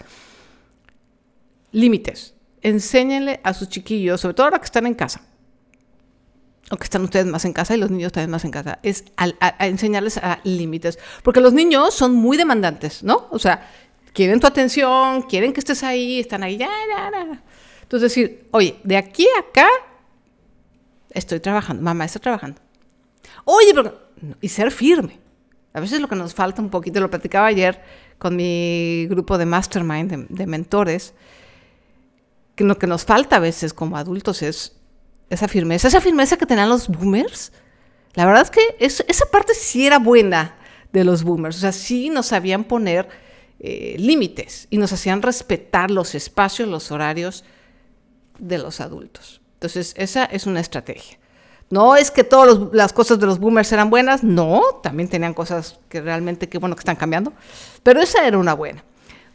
límites. 1.71 2.33
Enséñenle 2.61 3.39
a 3.43 3.53
sus 3.53 3.69
chiquillos, 3.69 4.19
sobre 4.19 4.33
todo 4.33 4.47
ahora 4.47 4.59
que 4.59 4.65
están 4.65 4.85
en 4.85 4.95
casa, 4.95 5.21
o 6.71 6.77
que 6.77 6.83
están 6.83 7.03
ustedes 7.03 7.25
más 7.25 7.45
en 7.45 7.53
casa 7.53 7.75
y 7.75 7.77
los 7.77 7.91
niños 7.91 8.11
también 8.11 8.31
más 8.31 8.45
en 8.45 8.51
casa, 8.51 8.79
es 8.83 9.05
a, 9.17 9.27
enseñarles 9.65 10.17
a 10.17 10.39
límites. 10.43 10.97
Porque 11.21 11.41
los 11.41 11.53
niños 11.53 11.93
son 11.93 12.15
muy 12.15 12.37
demandantes, 12.37 13.03
¿no? 13.03 13.27
O 13.31 13.39
sea, 13.39 13.69
quieren 14.13 14.39
tu 14.39 14.47
atención, 14.47 15.23
quieren 15.23 15.53
que 15.53 15.59
estés 15.59 15.83
ahí, 15.83 16.19
están 16.19 16.43
ahí, 16.43 16.57
ya, 16.57 16.69
ya, 16.89 17.11
ya. 17.11 17.43
Entonces 17.81 18.09
decir, 18.09 18.47
oye, 18.51 18.79
de 18.83 18.97
aquí 18.97 19.27
a 19.37 19.41
acá 19.41 19.67
estoy 21.11 21.39
trabajando, 21.39 21.83
mamá 21.83 22.05
está 22.05 22.19
trabajando. 22.19 22.59
Oye, 23.45 23.73
pero 23.73 23.99
y 24.41 24.49
ser 24.49 24.71
firme. 24.71 25.19
A 25.73 25.79
veces 25.79 25.99
lo 25.99 26.07
que 26.07 26.15
nos 26.15 26.33
falta 26.33 26.61
un 26.61 26.69
poquito, 26.69 26.99
lo 26.99 27.09
platicaba 27.09 27.47
ayer 27.47 27.81
con 28.19 28.35
mi 28.35 29.07
grupo 29.09 29.37
de 29.37 29.45
mastermind, 29.45 30.27
de, 30.29 30.47
mentores, 30.47 31.13
que 32.55 32.63
lo 32.63 32.77
que 32.77 32.87
nos 32.87 33.05
falta 33.05 33.37
a 33.37 33.39
veces 33.39 33.73
como 33.73 33.97
adultos 33.97 34.43
es 34.43 34.75
esa 35.33 35.47
firmeza, 35.47 35.87
esa 35.87 36.01
firmeza 36.01 36.37
que 36.37 36.45
tenían 36.45 36.69
los 36.69 36.87
boomers. 36.87 37.51
La 38.13 38.25
verdad 38.25 38.43
es 38.43 38.51
que 38.51 38.61
esa 38.79 39.25
parte 39.25 39.53
sí 39.53 39.87
era 39.87 39.99
buena 39.99 40.55
de 40.91 41.03
los 41.03 41.23
boomers, 41.23 41.57
o 41.57 41.59
sea, 41.59 41.71
sí 41.71 42.09
nos 42.09 42.27
sabían 42.27 42.63
poner 42.63 43.09
eh, 43.59 43.95
límites 43.97 44.67
y 44.69 44.77
nos 44.77 44.93
hacían 44.93 45.21
respetar 45.21 45.89
los 45.89 46.13
espacios, 46.15 46.69
los 46.69 46.91
horarios 46.91 47.43
de 48.37 48.59
los 48.59 48.79
adultos. 48.79 49.41
Entonces, 49.55 49.93
esa 49.97 50.25
es 50.25 50.45
una 50.45 50.59
estrategia. 50.59 51.17
No 51.69 51.95
es 51.95 52.11
que 52.11 52.23
todas 52.23 52.71
las 52.73 52.93
cosas 52.93 53.19
de 53.19 53.25
los 53.25 53.39
boomers 53.39 53.71
eran 53.71 53.89
buenas, 53.89 54.23
no, 54.23 54.61
también 54.83 55.09
tenían 55.09 55.33
cosas 55.33 55.79
que 55.89 56.01
realmente, 56.01 56.47
qué 56.47 56.59
bueno 56.59 56.75
que 56.75 56.81
están 56.81 56.97
cambiando, 56.97 57.33
pero 57.81 57.99
esa 57.99 58.27
era 58.27 58.37
una 58.37 58.53
buena. 58.53 58.83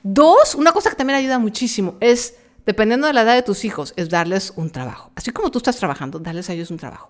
Dos, 0.02 0.54
una 0.54 0.72
cosa 0.72 0.90
que 0.90 0.96
también 0.96 1.18
ayuda 1.18 1.38
muchísimo 1.38 1.96
es, 1.98 2.36
dependiendo 2.68 3.06
de 3.06 3.14
la 3.14 3.22
edad 3.22 3.34
de 3.34 3.42
tus 3.42 3.64
hijos, 3.64 3.94
es 3.96 4.10
darles 4.10 4.52
un 4.54 4.68
trabajo. 4.68 5.10
Así 5.14 5.30
como 5.30 5.50
tú 5.50 5.56
estás 5.56 5.78
trabajando, 5.78 6.18
darles 6.18 6.50
a 6.50 6.52
ellos 6.52 6.70
un 6.70 6.76
trabajo. 6.76 7.08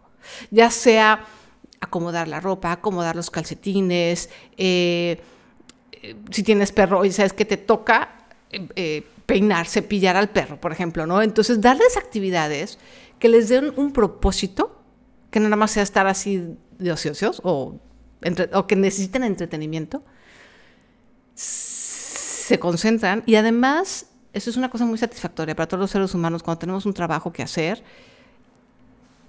Ya 0.52 0.70
sea 0.70 1.24
acomodar 1.80 2.28
la 2.28 2.38
ropa, 2.38 2.70
acomodar 2.70 3.16
los 3.16 3.28
calcetines, 3.28 4.30
eh, 4.56 5.20
eh, 5.90 6.14
si 6.30 6.44
tienes 6.44 6.70
perro 6.70 7.04
y 7.04 7.10
sabes 7.10 7.32
que 7.32 7.44
te 7.44 7.56
toca 7.56 8.24
eh, 8.52 9.04
peinar, 9.26 9.66
cepillar 9.66 10.14
al 10.14 10.28
perro, 10.28 10.60
por 10.60 10.70
ejemplo, 10.70 11.08
¿no? 11.08 11.22
Entonces, 11.22 11.60
darles 11.60 11.96
actividades 11.96 12.78
que 13.18 13.28
les 13.28 13.48
den 13.48 13.72
un 13.74 13.92
propósito 13.92 14.80
que 15.32 15.40
nada 15.40 15.56
más 15.56 15.72
sea 15.72 15.82
estar 15.82 16.06
así 16.06 16.56
de 16.78 16.92
ociosos 16.92 17.40
o 17.42 17.80
que 18.68 18.76
necesiten 18.76 19.24
entretenimiento, 19.24 20.04
se 21.34 22.60
concentran 22.60 23.24
y 23.26 23.34
además 23.34 24.07
eso 24.32 24.50
es 24.50 24.56
una 24.56 24.70
cosa 24.70 24.84
muy 24.84 24.98
satisfactoria 24.98 25.54
para 25.54 25.66
todos 25.66 25.80
los 25.80 25.90
seres 25.90 26.14
humanos 26.14 26.42
cuando 26.42 26.58
tenemos 26.58 26.86
un 26.86 26.94
trabajo 26.94 27.32
que 27.32 27.42
hacer, 27.42 27.82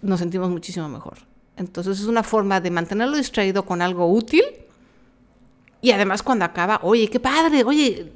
nos 0.01 0.19
sentimos 0.19 0.49
muchísimo 0.49 0.87
mejor. 0.89 1.19
Entonces 1.57 1.99
es 1.99 2.05
una 2.05 2.23
forma 2.23 2.61
de 2.61 2.71
mantenerlo 2.71 3.17
distraído 3.17 3.65
con 3.65 3.81
algo 3.81 4.11
útil 4.11 4.43
y 5.81 5.91
además 5.91 6.23
cuando 6.23 6.45
acaba, 6.45 6.79
oye, 6.83 7.09
qué 7.09 7.19
padre, 7.19 7.63
oye, 7.63 8.11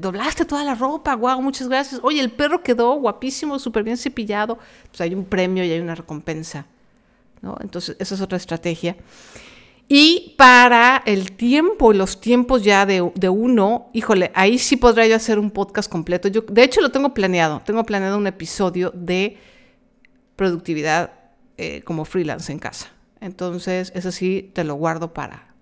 doblaste 0.00 0.44
toda 0.44 0.64
la 0.64 0.74
ropa, 0.74 1.14
guau, 1.14 1.40
muchas 1.40 1.68
gracias. 1.68 2.00
Oye, 2.02 2.20
el 2.20 2.30
perro 2.30 2.62
quedó 2.62 2.94
guapísimo, 2.94 3.58
súper 3.58 3.82
bien 3.82 3.96
cepillado. 3.96 4.58
Pues 4.88 5.00
hay 5.00 5.14
un 5.14 5.24
premio 5.24 5.64
y 5.64 5.72
hay 5.72 5.80
una 5.80 5.94
recompensa. 5.94 6.66
Entonces, 7.60 7.96
esa 7.98 8.14
es 8.16 8.20
otra 8.20 8.36
estrategia. 8.36 8.96
Y 9.88 10.34
para 10.36 11.02
el 11.06 11.32
tiempo 11.32 11.92
y 11.92 11.96
los 11.96 12.20
tiempos 12.20 12.64
ya 12.64 12.86
de, 12.86 13.00
uno, 13.00 13.90
híjole, 13.92 14.32
ahí 14.34 14.58
sí 14.58 14.76
podría 14.76 15.06
yo 15.06 15.16
hacer 15.16 15.38
un 15.38 15.50
podcast 15.50 15.90
completo. 15.90 16.26
Yo, 16.28 16.40
de 16.40 16.64
hecho, 16.64 16.80
lo 16.80 16.90
tengo 16.90 17.14
planeado. 17.14 17.62
Tengo 17.64 17.84
planeado 17.84 18.18
un 18.18 18.26
episodio 18.26 18.90
de 18.94 19.38
productividad 20.34 21.12
eh, 21.56 21.82
como 21.82 22.04
freelance 22.04 22.50
en 22.50 22.58
casa. 22.58 22.88
Entonces, 23.20 23.92
eso 23.94 24.10
sí, 24.10 24.50
te 24.52 24.64
lo 24.64 24.74
guardo 24.74 25.14
para, 25.14 25.54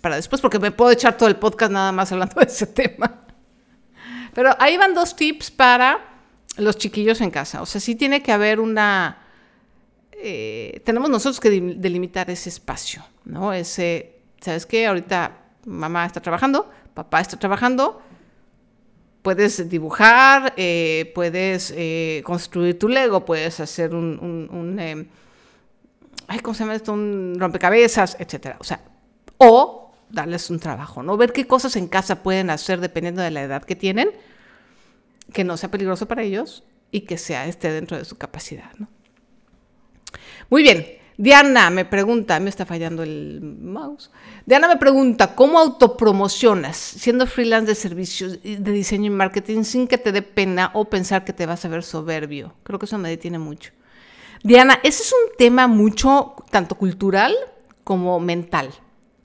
para 0.00 0.16
después, 0.16 0.40
porque 0.40 0.58
me 0.58 0.72
puedo 0.72 0.90
echar 0.90 1.16
todo 1.16 1.28
el 1.28 1.36
podcast 1.36 1.72
nada 1.72 1.92
más 1.92 2.10
hablando 2.10 2.40
de 2.40 2.46
ese 2.46 2.66
tema. 2.66 3.20
Pero 4.34 4.56
ahí 4.58 4.76
van 4.76 4.92
dos 4.92 5.14
tips 5.14 5.52
para 5.52 6.00
los 6.56 6.76
chiquillos 6.76 7.20
en 7.20 7.30
casa. 7.30 7.62
O 7.62 7.66
sea, 7.66 7.80
sí 7.80 7.94
tiene 7.94 8.24
que 8.24 8.32
haber 8.32 8.58
una 8.58 9.21
eh, 10.22 10.80
tenemos 10.84 11.10
nosotros 11.10 11.40
que 11.40 11.50
delimitar 11.50 12.30
ese 12.30 12.48
espacio, 12.48 13.02
¿no? 13.24 13.52
Ese, 13.52 14.20
¿sabes 14.40 14.66
qué? 14.66 14.86
Ahorita 14.86 15.38
mamá 15.66 16.06
está 16.06 16.20
trabajando, 16.20 16.70
papá 16.94 17.20
está 17.20 17.36
trabajando, 17.36 18.00
puedes 19.22 19.68
dibujar, 19.68 20.54
eh, 20.56 21.10
puedes 21.14 21.72
eh, 21.76 22.22
construir 22.24 22.78
tu 22.78 22.88
Lego, 22.88 23.24
puedes 23.24 23.58
hacer 23.60 23.94
un, 23.94 24.18
un, 24.20 25.08
¿cómo 26.40 26.54
se 26.54 26.60
llama 26.60 26.76
esto? 26.76 26.92
Un 26.92 27.36
rompecabezas, 27.38 28.16
etcétera. 28.18 28.56
O 28.60 28.64
sea, 28.64 28.80
o 29.38 29.92
darles 30.08 30.50
un 30.50 30.60
trabajo, 30.60 31.02
¿no? 31.02 31.16
Ver 31.16 31.32
qué 31.32 31.46
cosas 31.46 31.74
en 31.76 31.88
casa 31.88 32.22
pueden 32.22 32.50
hacer 32.50 32.80
dependiendo 32.80 33.22
de 33.22 33.30
la 33.32 33.42
edad 33.42 33.64
que 33.64 33.74
tienen, 33.74 34.10
que 35.32 35.42
no 35.42 35.56
sea 35.56 35.70
peligroso 35.70 36.06
para 36.06 36.22
ellos 36.22 36.64
y 36.90 37.00
que 37.02 37.18
sea 37.18 37.46
esté 37.46 37.72
dentro 37.72 37.96
de 37.96 38.04
su 38.04 38.18
capacidad, 38.18 38.70
¿no? 38.78 38.88
Muy 40.52 40.62
bien. 40.62 40.86
Diana 41.16 41.70
me 41.70 41.86
pregunta, 41.86 42.38
me 42.38 42.50
está 42.50 42.66
fallando 42.66 43.02
el 43.02 43.40
mouse. 43.40 44.10
Diana 44.44 44.68
me 44.68 44.76
pregunta, 44.76 45.34
¿cómo 45.34 45.58
autopromocionas 45.58 46.76
siendo 46.76 47.26
freelance 47.26 47.68
de 47.68 47.74
servicios 47.74 48.42
de 48.42 48.58
diseño 48.70 49.06
y 49.06 49.14
marketing 49.14 49.62
sin 49.62 49.88
que 49.88 49.96
te 49.96 50.12
dé 50.12 50.20
pena 50.20 50.70
o 50.74 50.90
pensar 50.90 51.24
que 51.24 51.32
te 51.32 51.46
vas 51.46 51.64
a 51.64 51.68
ver 51.68 51.82
soberbio? 51.82 52.52
Creo 52.64 52.78
que 52.78 52.84
eso 52.84 52.98
me 52.98 53.08
detiene 53.08 53.38
mucho. 53.38 53.72
Diana, 54.42 54.78
ese 54.82 55.04
es 55.04 55.14
un 55.14 55.34
tema 55.38 55.68
mucho, 55.68 56.34
tanto 56.50 56.74
cultural 56.74 57.34
como 57.82 58.20
mental. 58.20 58.74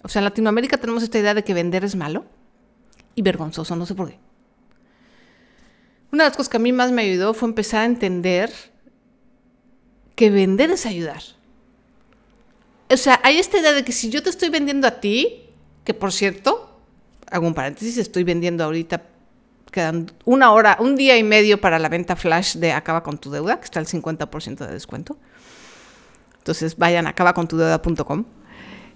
O 0.03 0.07
sea, 0.07 0.21
en 0.21 0.25
Latinoamérica 0.25 0.77
tenemos 0.77 1.03
esta 1.03 1.19
idea 1.19 1.33
de 1.33 1.43
que 1.43 1.53
vender 1.53 1.83
es 1.83 1.97
malo 1.97 2.23
y 3.15 3.21
vergonzoso, 3.21 3.75
no 3.75 3.85
sé 3.85 3.95
por 3.95 4.11
qué. 4.11 4.19
Una 6.13 6.23
de 6.23 6.29
las 6.29 6.37
cosas 6.37 6.47
que 6.47 6.55
a 6.55 6.61
mí 6.61 6.71
más 6.71 6.93
me 6.93 7.01
ayudó 7.01 7.33
fue 7.33 7.49
empezar 7.49 7.81
a 7.81 7.85
entender 7.85 8.49
que 10.17 10.31
vender 10.31 10.71
es 10.71 10.87
ayudar. 10.87 11.21
O 12.89 12.97
sea, 12.97 13.21
hay 13.23 13.37
esta 13.37 13.59
idea 13.59 13.71
de 13.71 13.85
que 13.85 13.91
si 13.91 14.09
yo 14.09 14.23
te 14.23 14.31
estoy 14.31 14.49
vendiendo 14.49 14.87
a 14.87 14.99
ti, 14.99 15.45
que 15.83 15.93
por 15.93 16.11
cierto, 16.11 16.75
hago 17.29 17.45
un 17.45 17.53
paréntesis, 17.53 17.99
estoy 17.99 18.23
vendiendo 18.23 18.63
ahorita, 18.63 19.03
quedan 19.71 20.11
una 20.25 20.51
hora, 20.53 20.77
un 20.79 20.95
día 20.95 21.17
y 21.17 21.23
medio 21.23 21.61
para 21.61 21.77
la 21.77 21.87
venta 21.87 22.15
flash 22.15 22.55
de 22.55 22.71
Acaba 22.71 23.03
con 23.03 23.19
tu 23.19 23.29
deuda, 23.29 23.59
que 23.59 23.65
está 23.65 23.79
al 23.79 23.85
50% 23.85 24.65
de 24.65 24.73
descuento. 24.73 25.17
Entonces 26.39 26.75
vayan 26.77 27.05
a 27.05 27.11
acabacontudeuda.com. 27.11 28.25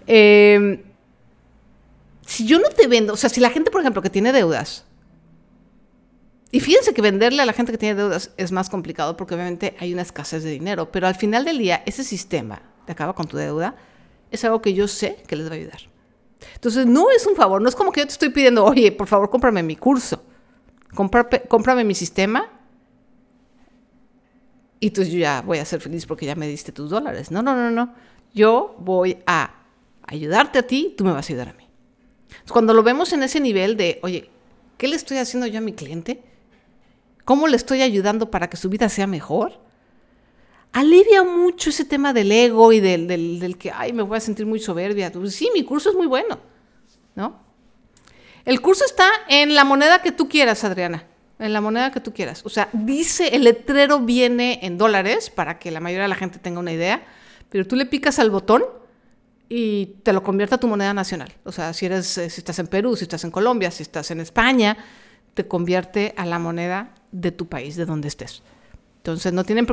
Eh, 0.08 0.84
si 2.26 2.48
yo 2.48 2.58
no 2.58 2.70
te 2.70 2.88
vendo, 2.88 3.14
o 3.14 3.18
sea, 3.18 3.30
si 3.30 3.40
la 3.40 3.52
gente, 3.52 3.70
por 3.70 3.82
ejemplo, 3.82 4.02
que 4.02 4.10
tiene 4.10 4.34
deudas, 4.34 4.86
y 6.52 6.60
fíjense 6.60 6.94
que 6.94 7.02
venderle 7.02 7.42
a 7.42 7.46
la 7.46 7.54
gente 7.54 7.72
que 7.72 7.78
tiene 7.78 7.96
deudas 7.96 8.32
es 8.36 8.52
más 8.52 8.70
complicado 8.70 9.16
porque 9.16 9.36
obviamente 9.36 9.76
hay 9.80 9.94
una 9.94 10.02
escasez 10.02 10.44
de 10.44 10.52
dinero, 10.52 10.92
pero 10.92 11.08
al 11.08 11.16
final 11.16 11.46
del 11.46 11.58
día 11.58 11.82
ese 11.86 12.04
sistema 12.04 12.62
de 12.86 12.92
acaba 12.92 13.16
con 13.16 13.28
tu 13.28 13.38
deuda 13.38 13.76
es 14.32 14.44
algo 14.44 14.62
que 14.62 14.74
yo 14.74 14.88
sé 14.88 15.24
que 15.28 15.38
les 15.38 15.48
va 15.48 15.54
a 15.54 15.56
ayudar. 15.56 15.80
Entonces 16.56 16.86
no 16.86 17.10
es 17.10 17.26
un 17.26 17.36
favor, 17.36 17.62
no 17.62 17.70
es 17.70 17.76
como 17.76 17.92
que 17.92 18.02
yo 18.02 18.08
te 18.08 18.14
estoy 18.14 18.30
pidiendo, 18.30 18.66
oye, 18.66 18.92
por 18.92 19.08
favor 19.08 19.30
cómprame 19.30 19.64
mi 19.64 19.78
curso, 19.78 20.24
cómprame, 20.94 21.86
mi 21.86 21.96
sistema 21.96 22.50
y 24.82 24.88
entonces 24.88 25.14
yo 25.14 25.20
ya 25.20 25.42
voy 25.42 25.60
a 25.60 25.66
ser 25.66 25.80
feliz 25.80 26.06
porque 26.06 26.26
ya 26.26 26.36
me 26.36 26.48
diste 26.48 26.72
tus 26.72 26.90
dólares. 26.90 27.30
No, 27.30 27.44
no, 27.44 27.56
no, 27.56 27.70
no. 27.70 27.94
Yo 28.34 28.76
voy 28.80 29.20
a 29.28 29.54
ayudarte 30.02 30.60
a 30.60 30.64
ti, 30.64 30.96
tú 30.98 31.06
me 31.06 31.12
vas 31.12 31.30
a 31.30 31.34
ayudar 31.34 31.50
a 31.50 31.54
mí. 31.54 31.68
cuando 32.52 32.74
lo 32.74 32.82
vemos 32.82 33.14
en 33.14 33.24
ese 33.24 33.40
nivel 33.40 33.78
de, 33.78 34.00
oye, 34.02 34.30
¿qué 34.78 34.88
le 34.88 34.96
estoy 34.96 35.18
haciendo 35.18 35.46
yo 35.48 35.60
a 35.60 35.62
mi 35.62 35.74
cliente? 35.74 36.31
¿Cómo 37.32 37.48
le 37.48 37.56
estoy 37.56 37.82
ayudando 37.82 38.30
para 38.30 38.50
que 38.50 38.58
su 38.58 38.68
vida 38.68 38.90
sea 38.90 39.08
mejor? 39.08 39.58
Alivia 40.74 41.24
mucho 41.24 41.70
ese 41.70 41.86
tema 41.86 42.12
del 42.12 42.30
ego 42.30 42.74
y 42.74 42.82
del, 42.82 43.56
que, 43.58 43.72
ay, 43.72 43.94
me 43.94 44.04
voy 44.04 44.18
a 44.18 44.20
sentir 44.20 44.46
muy 44.46 44.60
soberbia. 44.60 45.10
Sí, 45.30 45.50
mi 45.54 45.64
curso 45.64 45.92
es 45.92 45.96
muy 45.96 46.08
bueno, 46.08 46.38
¿no? 47.16 47.40
El 48.44 48.60
curso 48.60 48.84
está 48.84 49.10
en 49.30 49.56
la 49.56 49.64
moneda 49.64 50.02
que 50.02 50.12
tú 50.12 50.28
quieras, 50.28 50.66
Adriana. 50.66 51.08
En 51.40 51.54
la 51.54 51.62
moneda 51.62 51.90
que 51.94 52.02
tú 52.02 52.14
quieras. 52.14 52.42
O 52.46 52.50
sea, 52.50 52.68
dice, 52.74 53.30
el 53.34 53.46
letrero 53.46 54.02
viene 54.02 54.60
en 54.64 54.78
dólares 54.78 55.30
para 55.30 55.58
que 55.58 55.72
la 55.72 55.80
mayoría 55.80 56.04
de 56.04 56.10
la 56.10 56.16
gente 56.16 56.38
tenga 56.38 56.60
una 56.60 56.74
idea, 56.74 57.02
pero 57.48 57.66
tú 57.66 57.78
le 57.78 57.86
picas 57.86 58.20
al 58.20 58.30
botón 58.30 58.66
y 59.48 60.02
te 60.04 60.12
lo 60.12 60.22
convierte 60.22 60.56
a 60.56 60.58
tu 60.58 60.68
moneda 60.68 60.94
nacional. 60.94 61.32
O 61.46 61.54
sea, 61.54 61.72
si 61.72 61.86
eres, 61.86 62.18
eh, 62.18 62.30
si 62.30 62.42
estás 62.42 62.60
en 62.60 62.68
Perú, 62.68 62.98
si 62.98 63.04
estás 63.04 63.24
en 63.24 63.32
Colombia, 63.32 63.72
si 63.72 63.84
estás 63.84 64.12
en 64.12 64.20
España, 64.20 64.76
te 65.34 65.48
convierte 65.48 66.14
a 66.18 66.26
la 66.26 66.38
moneda 66.38 66.96
de 67.12 67.32
tu 67.32 67.48
país, 67.48 67.76
de 67.76 67.86
donde 67.86 68.08
estés. 68.08 68.42
Entonces, 68.98 69.34
no 69.34 69.44
tienen, 69.44 69.66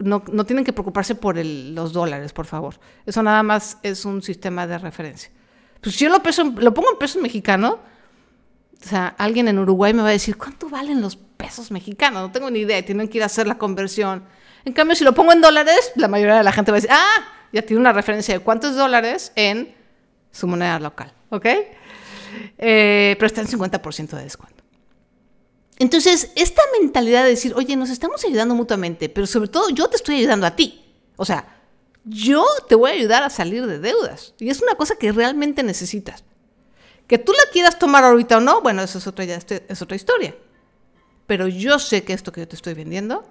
no, 0.00 0.24
no 0.32 0.44
tienen 0.44 0.64
que 0.64 0.72
preocuparse 0.72 1.14
por 1.14 1.36
los 1.36 1.92
dólares, 1.92 2.32
por 2.32 2.46
favor. 2.46 2.80
Eso 3.06 3.22
nada 3.22 3.42
más 3.42 3.78
es 3.82 4.04
un 4.04 4.22
sistema 4.22 4.66
de 4.66 4.78
referencia. 4.78 5.30
Pues 5.80 5.96
si 5.96 6.04
yo 6.04 6.10
lo, 6.10 6.22
peso, 6.22 6.44
lo 6.44 6.74
pongo 6.74 6.90
en 6.92 6.98
pesos 6.98 7.22
mexicanos, 7.22 7.74
o 7.74 8.88
sea, 8.88 9.14
alguien 9.18 9.46
en 9.48 9.58
Uruguay 9.58 9.94
me 9.94 10.02
va 10.02 10.08
a 10.08 10.12
decir, 10.12 10.36
¿cuánto 10.36 10.68
valen 10.68 11.00
los 11.00 11.16
pesos 11.16 11.70
mexicanos? 11.70 12.22
No 12.22 12.32
tengo 12.32 12.50
ni 12.50 12.60
idea, 12.60 12.84
tienen 12.84 13.08
que 13.08 13.18
ir 13.18 13.22
a 13.22 13.26
hacer 13.26 13.46
la 13.46 13.56
conversión. 13.56 14.24
En 14.64 14.72
cambio, 14.72 14.96
si 14.96 15.04
lo 15.04 15.14
pongo 15.14 15.32
en 15.32 15.40
dólares, 15.40 15.92
la 15.96 16.08
mayoría 16.08 16.36
de 16.36 16.44
la 16.44 16.52
gente 16.52 16.72
va 16.72 16.78
a 16.78 16.80
decir, 16.80 16.90
ah, 16.92 17.24
ya 17.52 17.62
tiene 17.62 17.80
una 17.80 17.92
referencia 17.92 18.34
de 18.34 18.40
cuántos 18.40 18.74
dólares 18.74 19.32
en 19.36 19.74
su 20.32 20.46
moneda 20.48 20.78
local, 20.80 21.12
¿ok? 21.30 21.46
Eh, 22.58 23.16
pero 23.18 23.26
está 23.26 23.40
en 23.42 23.46
50% 23.46 24.16
de 24.16 24.22
descuento. 24.22 24.61
Entonces, 25.78 26.30
esta 26.36 26.62
mentalidad 26.80 27.24
de 27.24 27.30
decir, 27.30 27.54
oye, 27.56 27.76
nos 27.76 27.90
estamos 27.90 28.24
ayudando 28.24 28.54
mutuamente, 28.54 29.08
pero 29.08 29.26
sobre 29.26 29.48
todo 29.48 29.70
yo 29.70 29.88
te 29.88 29.96
estoy 29.96 30.16
ayudando 30.16 30.46
a 30.46 30.54
ti. 30.54 30.82
O 31.16 31.24
sea, 31.24 31.60
yo 32.04 32.44
te 32.68 32.74
voy 32.74 32.90
a 32.90 32.94
ayudar 32.94 33.22
a 33.22 33.30
salir 33.30 33.66
de 33.66 33.78
deudas. 33.78 34.34
Y 34.38 34.50
es 34.50 34.60
una 34.60 34.74
cosa 34.74 34.96
que 34.96 35.12
realmente 35.12 35.62
necesitas. 35.62 36.24
Que 37.06 37.18
tú 37.18 37.32
la 37.32 37.50
quieras 37.52 37.78
tomar 37.78 38.04
ahorita 38.04 38.38
o 38.38 38.40
no, 38.40 38.60
bueno, 38.60 38.82
eso 38.82 38.98
es 38.98 39.06
otra, 39.06 39.24
es 39.24 39.82
otra 39.82 39.96
historia. 39.96 40.36
Pero 41.26 41.48
yo 41.48 41.78
sé 41.78 42.04
que 42.04 42.12
esto 42.12 42.32
que 42.32 42.40
yo 42.40 42.48
te 42.48 42.56
estoy 42.56 42.74
vendiendo 42.74 43.24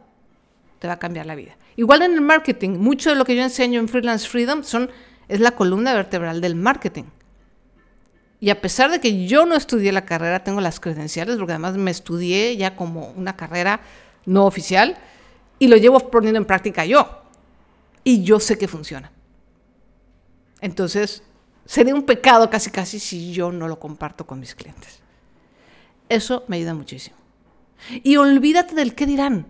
te 0.79 0.87
va 0.87 0.93
a 0.93 0.99
cambiar 0.99 1.27
la 1.27 1.35
vida. 1.35 1.57
Igual 1.75 2.01
en 2.01 2.13
el 2.13 2.21
marketing, 2.21 2.71
mucho 2.71 3.11
de 3.11 3.15
lo 3.15 3.23
que 3.23 3.35
yo 3.35 3.43
enseño 3.43 3.79
en 3.79 3.87
Freelance 3.87 4.27
Freedom 4.27 4.63
son, 4.63 4.89
es 5.27 5.39
la 5.39 5.51
columna 5.51 5.93
vertebral 5.93 6.41
del 6.41 6.55
marketing. 6.55 7.03
Y 8.41 8.49
a 8.49 8.59
pesar 8.59 8.89
de 8.89 8.99
que 8.99 9.27
yo 9.27 9.45
no 9.45 9.55
estudié 9.55 9.91
la 9.91 10.03
carrera, 10.03 10.43
tengo 10.43 10.61
las 10.61 10.79
credenciales, 10.79 11.37
porque 11.37 11.53
además 11.53 11.77
me 11.77 11.91
estudié 11.91 12.57
ya 12.57 12.75
como 12.75 13.11
una 13.11 13.37
carrera 13.37 13.81
no 14.25 14.47
oficial 14.47 14.97
y 15.59 15.67
lo 15.67 15.77
llevo 15.77 16.09
poniendo 16.09 16.39
en 16.39 16.45
práctica 16.45 16.83
yo. 16.83 17.21
Y 18.03 18.23
yo 18.23 18.39
sé 18.39 18.57
que 18.57 18.67
funciona. 18.67 19.11
Entonces, 20.59 21.21
sería 21.65 21.93
un 21.93 22.01
pecado 22.01 22.49
casi 22.49 22.71
casi 22.71 22.99
si 22.99 23.31
yo 23.31 23.51
no 23.51 23.67
lo 23.67 23.79
comparto 23.79 24.25
con 24.25 24.39
mis 24.39 24.55
clientes. 24.55 25.01
Eso 26.09 26.43
me 26.47 26.57
ayuda 26.57 26.73
muchísimo. 26.73 27.17
Y 28.01 28.17
olvídate 28.17 28.73
del 28.73 28.95
qué 28.95 29.05
dirán. 29.05 29.45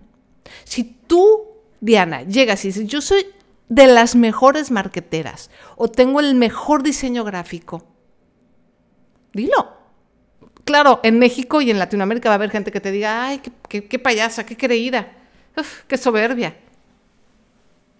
Si 0.65 0.83
tú, 0.83 1.48
Diana, 1.79 2.24
llegas 2.24 2.65
y 2.65 2.69
dices, 2.69 2.88
yo 2.88 3.00
soy 3.00 3.25
de 3.69 3.88
las 3.88 4.15
mejores 4.17 4.69
marqueteras 4.69 5.50
o 5.77 5.89
tengo 5.89 6.19
el 6.19 6.36
mejor 6.36 6.83
diseño 6.83 7.24
gráfico, 7.24 7.86
dilo. 9.33 9.81
Claro, 10.65 11.00
en 11.03 11.19
México 11.19 11.61
y 11.61 11.71
en 11.71 11.79
Latinoamérica 11.79 12.29
va 12.29 12.33
a 12.33 12.35
haber 12.35 12.51
gente 12.51 12.71
que 12.71 12.79
te 12.79 12.91
diga, 12.91 13.25
ay, 13.25 13.41
qué, 13.67 14.00
payasa, 14.00 14.45
qué 14.45 14.55
creída, 14.55 15.11
qué 15.88 15.97
soberbia. 15.97 16.55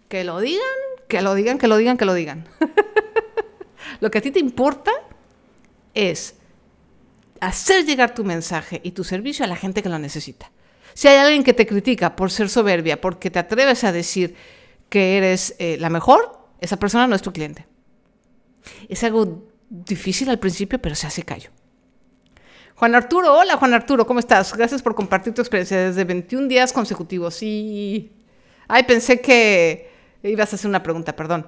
Que 0.08 0.24
lo 0.24 0.40
digan, 0.40 0.62
que 1.08 1.22
lo 1.22 1.34
digan, 1.34 1.58
que 1.58 1.68
lo 1.68 1.78
digan, 1.78 1.98
que 1.98 2.06
lo 2.06 2.14
digan. 2.14 2.48
lo 4.00 4.12
que 4.12 4.18
a 4.20 4.22
ti 4.22 4.32
te 4.32 4.40
importa 4.40 4.92
es 5.94 6.36
hacer 7.40 7.86
llegar 7.86 8.14
tu 8.14 8.24
mensaje 8.24 8.80
y 8.84 8.92
tu 8.92 9.04
servicio 9.04 9.44
a 9.44 9.48
la 9.48 9.56
gente 9.56 9.82
que 9.82 9.90
lo 9.90 10.00
necesita. 10.00 10.52
Si 10.94 11.08
hay 11.08 11.18
alguien 11.18 11.44
que 11.44 11.54
te 11.54 11.66
critica 11.66 12.16
por 12.16 12.32
ser 12.32 12.50
soberbia, 12.50 13.02
porque 13.02 13.32
te 13.32 13.40
atreves 13.40 13.84
a 13.84 13.92
decir 13.92 14.36
que 14.90 15.18
eres 15.18 15.56
eh, 15.58 15.78
la 15.80 15.90
mejor, 15.90 16.40
esa 16.60 16.78
persona 16.78 17.08
no 17.08 17.16
es 17.16 17.22
tu 17.22 17.32
cliente. 17.32 17.66
Es 18.90 19.04
algo 19.04 19.51
difícil 19.72 20.30
al 20.30 20.38
principio, 20.38 20.80
pero 20.80 20.96
se 20.96 21.08
hace 21.08 21.24
callo. 21.24 21.50
Juan 22.76 22.94
Arturo, 22.94 23.34
hola 23.38 23.56
Juan 23.58 23.74
Arturo, 23.74 24.06
¿cómo 24.06 24.20
estás? 24.20 24.56
Gracias 24.56 24.82
por 24.82 24.96
compartir 24.96 25.34
tu 25.34 25.42
experiencia 25.42 25.78
desde 25.78 26.04
21 26.04 26.48
días 26.48 26.74
consecutivos. 26.74 27.36
Sí. 27.36 28.12
Ay, 28.68 28.84
pensé 28.84 29.22
que 29.22 29.90
ibas 30.24 30.52
a 30.52 30.56
hacer 30.56 30.68
una 30.68 30.84
pregunta, 30.84 31.16
perdón. 31.16 31.48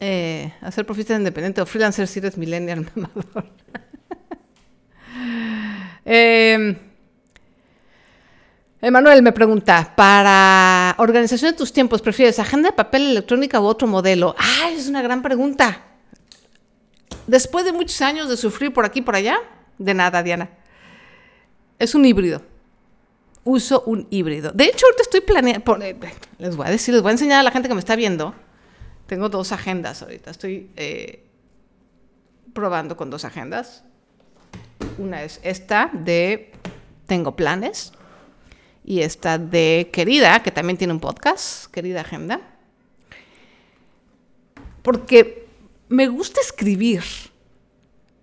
Eh, 0.00 0.52
hacer 0.60 0.84
profista 0.84 1.14
independiente 1.14 1.60
o 1.60 1.66
freelancer 1.66 2.08
si 2.08 2.18
eres 2.18 2.36
millennial 2.36 2.90
mamador. 2.94 3.48
eh, 6.04 6.76
me 9.22 9.32
pregunta, 9.32 9.94
para 9.96 10.96
organización 10.98 11.52
de 11.52 11.56
tus 11.56 11.72
tiempos, 11.72 12.02
¿prefieres 12.02 12.38
agenda 12.38 12.70
de 12.70 12.76
papel 12.76 13.12
electrónica 13.12 13.60
u 13.60 13.64
otro 13.64 13.86
modelo? 13.86 14.34
Ah, 14.36 14.70
es 14.70 14.88
una 14.88 15.00
gran 15.00 15.22
pregunta. 15.22 15.91
Después 17.26 17.64
de 17.64 17.72
muchos 17.72 18.00
años 18.00 18.28
de 18.28 18.36
sufrir 18.36 18.72
por 18.72 18.84
aquí 18.84 19.00
y 19.00 19.02
por 19.02 19.14
allá, 19.14 19.38
de 19.78 19.94
nada, 19.94 20.22
Diana. 20.22 20.50
Es 21.78 21.94
un 21.94 22.04
híbrido. 22.04 22.42
Uso 23.44 23.82
un 23.86 24.06
híbrido. 24.10 24.52
De 24.52 24.64
hecho, 24.64 24.86
ahorita 24.86 25.02
estoy 25.02 25.20
planeando, 25.20 25.76
eh, 25.80 25.96
les 26.38 26.56
voy 26.56 26.66
a 26.66 26.70
decir, 26.70 26.94
les 26.94 27.02
voy 27.02 27.10
a 27.10 27.12
enseñar 27.12 27.40
a 27.40 27.42
la 27.42 27.50
gente 27.50 27.68
que 27.68 27.74
me 27.74 27.80
está 27.80 27.96
viendo. 27.96 28.34
Tengo 29.06 29.28
dos 29.28 29.52
agendas 29.52 30.02
ahorita. 30.02 30.30
Estoy 30.30 30.70
eh, 30.76 31.24
probando 32.52 32.96
con 32.96 33.10
dos 33.10 33.24
agendas. 33.24 33.84
Una 34.98 35.22
es 35.22 35.40
esta 35.42 35.90
de 35.92 36.52
Tengo 37.06 37.34
planes 37.34 37.92
y 38.84 39.00
esta 39.00 39.38
de 39.38 39.90
Querida, 39.92 40.42
que 40.42 40.50
también 40.50 40.76
tiene 40.76 40.92
un 40.92 41.00
podcast, 41.00 41.70
Querida 41.70 42.00
Agenda. 42.02 42.40
Porque 44.82 45.41
me 45.92 46.08
gusta 46.08 46.40
escribir. 46.40 47.02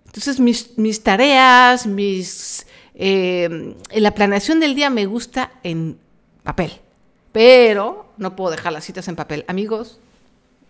Entonces 0.06 0.40
mis, 0.40 1.02
tareas, 1.02 1.86
mis, 1.86 2.66
eh, 2.94 3.74
la 3.94 4.12
planeación 4.12 4.58
del 4.58 4.74
día 4.74 4.90
me 4.90 5.06
gusta 5.06 5.52
en 5.62 5.98
papel. 6.42 6.72
Pero 7.32 8.12
no 8.16 8.34
puedo 8.34 8.50
dejar 8.50 8.72
las 8.72 8.84
citas 8.84 9.06
en 9.06 9.14
papel. 9.14 9.44
Amigos, 9.46 10.00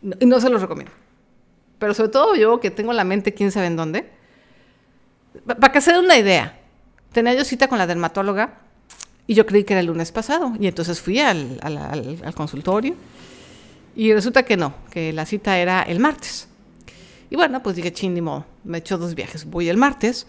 no, 0.02 0.14
no 0.20 0.40
se 0.40 0.50
los 0.50 0.60
recomiendo. 0.60 0.92
Pero 1.78 1.94
sobre 1.94 2.10
todo 2.10 2.34
yo 2.36 2.60
que 2.60 2.70
tengo 2.70 2.92
la 2.92 3.04
mente 3.04 3.32
quién 3.32 3.50
sabe 3.50 3.68
en 3.68 3.76
dónde. 3.76 4.10
Para 5.46 5.72
que 5.72 5.80
se 5.80 5.92
den 5.92 6.04
una 6.04 6.18
idea. 6.18 6.60
Tenía 7.12 7.32
yo 7.32 7.44
cita 7.44 7.66
con 7.66 7.78
la 7.78 7.86
dermatóloga 7.86 8.58
y 9.26 9.34
yo 9.34 9.46
creí 9.46 9.64
que 9.64 9.72
era 9.72 9.80
el 9.80 9.86
lunes 9.86 10.12
pasado. 10.12 10.52
Y 10.60 10.66
entonces 10.66 11.00
fui 11.00 11.18
al, 11.18 11.58
consultorio 12.34 12.94
y 13.96 14.12
resulta 14.12 14.42
que 14.42 14.58
no, 14.58 14.74
que 14.90 15.14
la 15.14 15.24
cita 15.24 15.58
era 15.58 15.82
el 15.82 15.98
martes. 15.98 16.49
Y 17.30 17.36
bueno, 17.36 17.62
pues 17.62 17.76
dije, 17.76 17.92
ching, 17.92 18.20
me 18.64 18.76
he 18.76 18.80
hecho 18.80 18.98
dos 18.98 19.14
viajes. 19.14 19.44
Voy 19.44 19.68
el 19.68 19.76
martes 19.76 20.26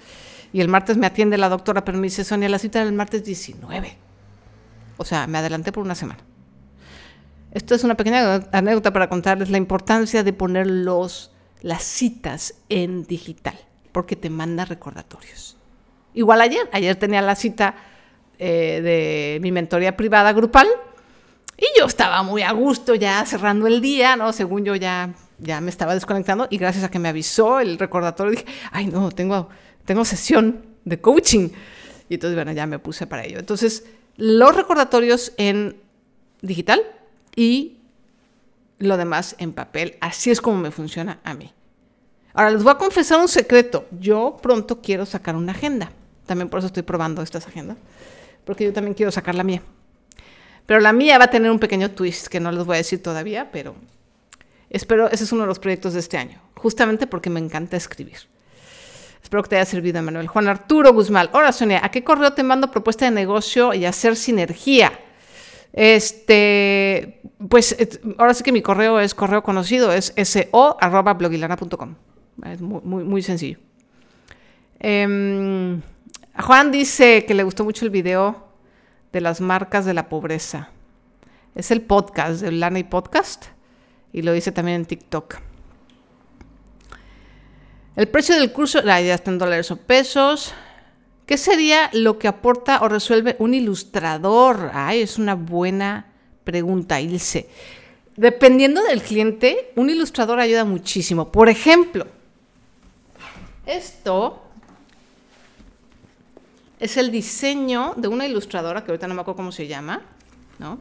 y 0.53 0.61
el 0.61 0.67
martes 0.67 0.97
me 0.97 1.07
atiende 1.07 1.37
la 1.37 1.49
doctora, 1.49 1.83
pero 1.83 1.97
me 1.97 2.03
dice, 2.03 2.23
Sonia, 2.23 2.47
la 2.47 2.59
cita 2.59 2.79
era 2.79 2.87
el 2.87 2.95
martes 2.95 3.23
19. 3.23 3.97
O 4.97 5.03
sea, 5.05 5.25
me 5.25 5.39
adelanté 5.39 5.71
por 5.71 5.83
una 5.83 5.95
semana. 5.95 6.19
Esto 7.51 7.75
es 7.75 7.83
una 7.83 7.95
pequeña 7.95 8.35
anécdota 8.51 8.93
para 8.93 9.09
contarles 9.09 9.49
la 9.49 9.57
importancia 9.57 10.23
de 10.23 10.31
poner 10.31 10.67
los, 10.67 11.31
las 11.61 11.83
citas 11.83 12.53
en 12.69 13.03
digital, 13.03 13.59
porque 13.91 14.15
te 14.15 14.29
manda 14.29 14.63
recordatorios. 14.63 15.57
Igual 16.13 16.41
ayer, 16.41 16.69
ayer 16.71 16.95
tenía 16.95 17.21
la 17.21 17.35
cita 17.35 17.75
eh, 18.37 18.81
de 18.81 19.39
mi 19.41 19.51
mentoría 19.51 19.97
privada 19.97 20.33
grupal. 20.33 20.67
Y 21.57 21.65
yo 21.77 21.85
estaba 21.85 22.23
muy 22.23 22.41
a 22.41 22.51
gusto 22.51 22.95
ya 22.95 23.25
cerrando 23.25 23.67
el 23.67 23.81
día, 23.81 24.15
¿no? 24.15 24.33
Según 24.33 24.65
yo 24.65 24.75
ya, 24.75 25.13
ya 25.41 25.59
me 25.59 25.69
estaba 25.69 25.93
desconectando 25.93 26.47
y 26.49 26.57
gracias 26.57 26.83
a 26.83 26.91
que 26.91 26.99
me 26.99 27.09
avisó 27.09 27.59
el 27.59 27.77
recordatorio 27.77 28.31
dije, 28.31 28.45
ay 28.71 28.87
no, 28.87 29.11
tengo, 29.11 29.49
tengo 29.85 30.05
sesión 30.05 30.65
de 30.85 31.01
coaching. 31.01 31.49
Y 32.09 32.15
entonces, 32.15 32.35
bueno, 32.35 32.51
ya 32.51 32.65
me 32.65 32.79
puse 32.79 33.07
para 33.07 33.25
ello. 33.25 33.39
Entonces, 33.39 33.85
los 34.17 34.55
recordatorios 34.55 35.33
en 35.37 35.77
digital 36.41 36.81
y 37.35 37.77
lo 38.79 38.97
demás 38.97 39.35
en 39.39 39.53
papel. 39.53 39.97
Así 40.01 40.31
es 40.31 40.41
como 40.41 40.57
me 40.57 40.71
funciona 40.71 41.19
a 41.23 41.33
mí. 41.33 41.53
Ahora, 42.33 42.51
les 42.51 42.63
voy 42.63 42.71
a 42.71 42.77
confesar 42.77 43.19
un 43.19 43.27
secreto. 43.27 43.85
Yo 43.99 44.37
pronto 44.41 44.81
quiero 44.81 45.05
sacar 45.05 45.35
una 45.35 45.53
agenda. 45.53 45.91
También 46.25 46.49
por 46.49 46.59
eso 46.59 46.67
estoy 46.67 46.83
probando 46.83 47.21
estas 47.21 47.47
agendas 47.47 47.77
porque 48.45 48.65
yo 48.65 48.73
también 48.73 48.93
quiero 48.93 49.11
sacar 49.11 49.35
la 49.35 49.43
mía. 49.43 49.61
Pero 50.65 50.79
la 50.79 50.93
mía 50.93 51.17
va 51.17 51.25
a 51.25 51.29
tener 51.29 51.51
un 51.51 51.59
pequeño 51.59 51.91
twist 51.91 52.27
que 52.27 52.39
no 52.39 52.51
les 52.51 52.65
voy 52.65 52.75
a 52.75 52.77
decir 52.77 53.01
todavía, 53.01 53.51
pero 53.51 53.75
espero, 54.71 55.09
ese 55.09 55.23
es 55.23 55.31
uno 55.31 55.41
de 55.41 55.47
los 55.47 55.59
proyectos 55.59 55.93
de 55.93 55.99
este 55.99 56.17
año, 56.17 56.41
justamente 56.55 57.07
porque 57.07 57.29
me 57.29 57.39
encanta 57.39 57.77
escribir. 57.77 58.17
Espero 59.21 59.43
que 59.43 59.49
te 59.49 59.55
haya 59.57 59.65
servido, 59.65 59.99
Emanuel. 59.99 60.27
Juan 60.27 60.47
Arturo 60.47 60.93
Guzmán. 60.93 61.29
Hola, 61.31 61.51
Sonia. 61.51 61.79
¿A 61.83 61.91
qué 61.91 62.03
correo 62.03 62.33
te 62.33 62.43
mando 62.43 62.71
propuesta 62.71 63.05
de 63.05 63.11
negocio 63.11 63.73
y 63.73 63.85
hacer 63.85 64.15
sinergia? 64.15 64.91
Este, 65.73 67.21
pues 67.47 67.77
ahora 68.17 68.33
sí 68.33 68.43
que 68.43 68.51
mi 68.51 68.61
correo 68.61 68.99
es 68.99 69.15
correo 69.15 69.43
conocido, 69.43 69.93
es 69.93 70.13
so.blogilana.com. 70.15 71.95
Es 72.45 72.61
muy, 72.61 73.03
muy, 73.03 73.21
sencillo. 73.21 73.59
Eh, 74.79 75.79
Juan 76.39 76.71
dice 76.71 77.25
que 77.25 77.33
le 77.33 77.43
gustó 77.43 77.63
mucho 77.63 77.85
el 77.85 77.91
video 77.91 78.47
de 79.11 79.21
las 79.21 79.41
marcas 79.41 79.85
de 79.85 79.93
la 79.93 80.09
pobreza. 80.09 80.69
Es 81.55 81.71
el 81.71 81.81
podcast, 81.81 82.43
el 82.43 82.59
Lana 82.59 82.79
y 82.79 82.83
Podcast, 82.83 83.47
y 84.13 84.21
lo 84.21 84.33
dice 84.33 84.51
también 84.51 84.81
en 84.81 84.85
TikTok. 84.85 85.37
El 87.95 88.07
precio 88.07 88.35
del 88.35 88.51
curso, 88.51 88.81
la 88.81 89.01
ya 89.01 89.15
está 89.15 89.31
en 89.31 89.37
dólares 89.37 89.69
o 89.71 89.77
pesos. 89.77 90.53
¿Qué 91.25 91.37
sería 91.37 91.89
lo 91.93 92.19
que 92.19 92.27
aporta 92.27 92.81
o 92.81 92.89
resuelve 92.89 93.35
un 93.39 93.53
ilustrador? 93.53 94.71
Ay, 94.73 95.01
es 95.01 95.17
una 95.17 95.35
buena 95.35 96.07
pregunta, 96.43 96.99
Ilse. 96.99 97.49
Dependiendo 98.15 98.81
del 98.83 99.01
cliente, 99.01 99.71
un 99.75 99.89
ilustrador 99.89 100.39
ayuda 100.39 100.65
muchísimo. 100.65 101.31
Por 101.31 101.49
ejemplo, 101.49 102.07
esto 103.65 104.41
es 106.79 106.97
el 106.97 107.11
diseño 107.11 107.93
de 107.95 108.07
una 108.07 108.25
ilustradora, 108.25 108.83
que 108.83 108.91
ahorita 108.91 109.07
no 109.07 109.13
me 109.13 109.21
acuerdo 109.21 109.37
cómo 109.37 109.51
se 109.51 109.67
llama, 109.67 110.01
¿no? 110.59 110.79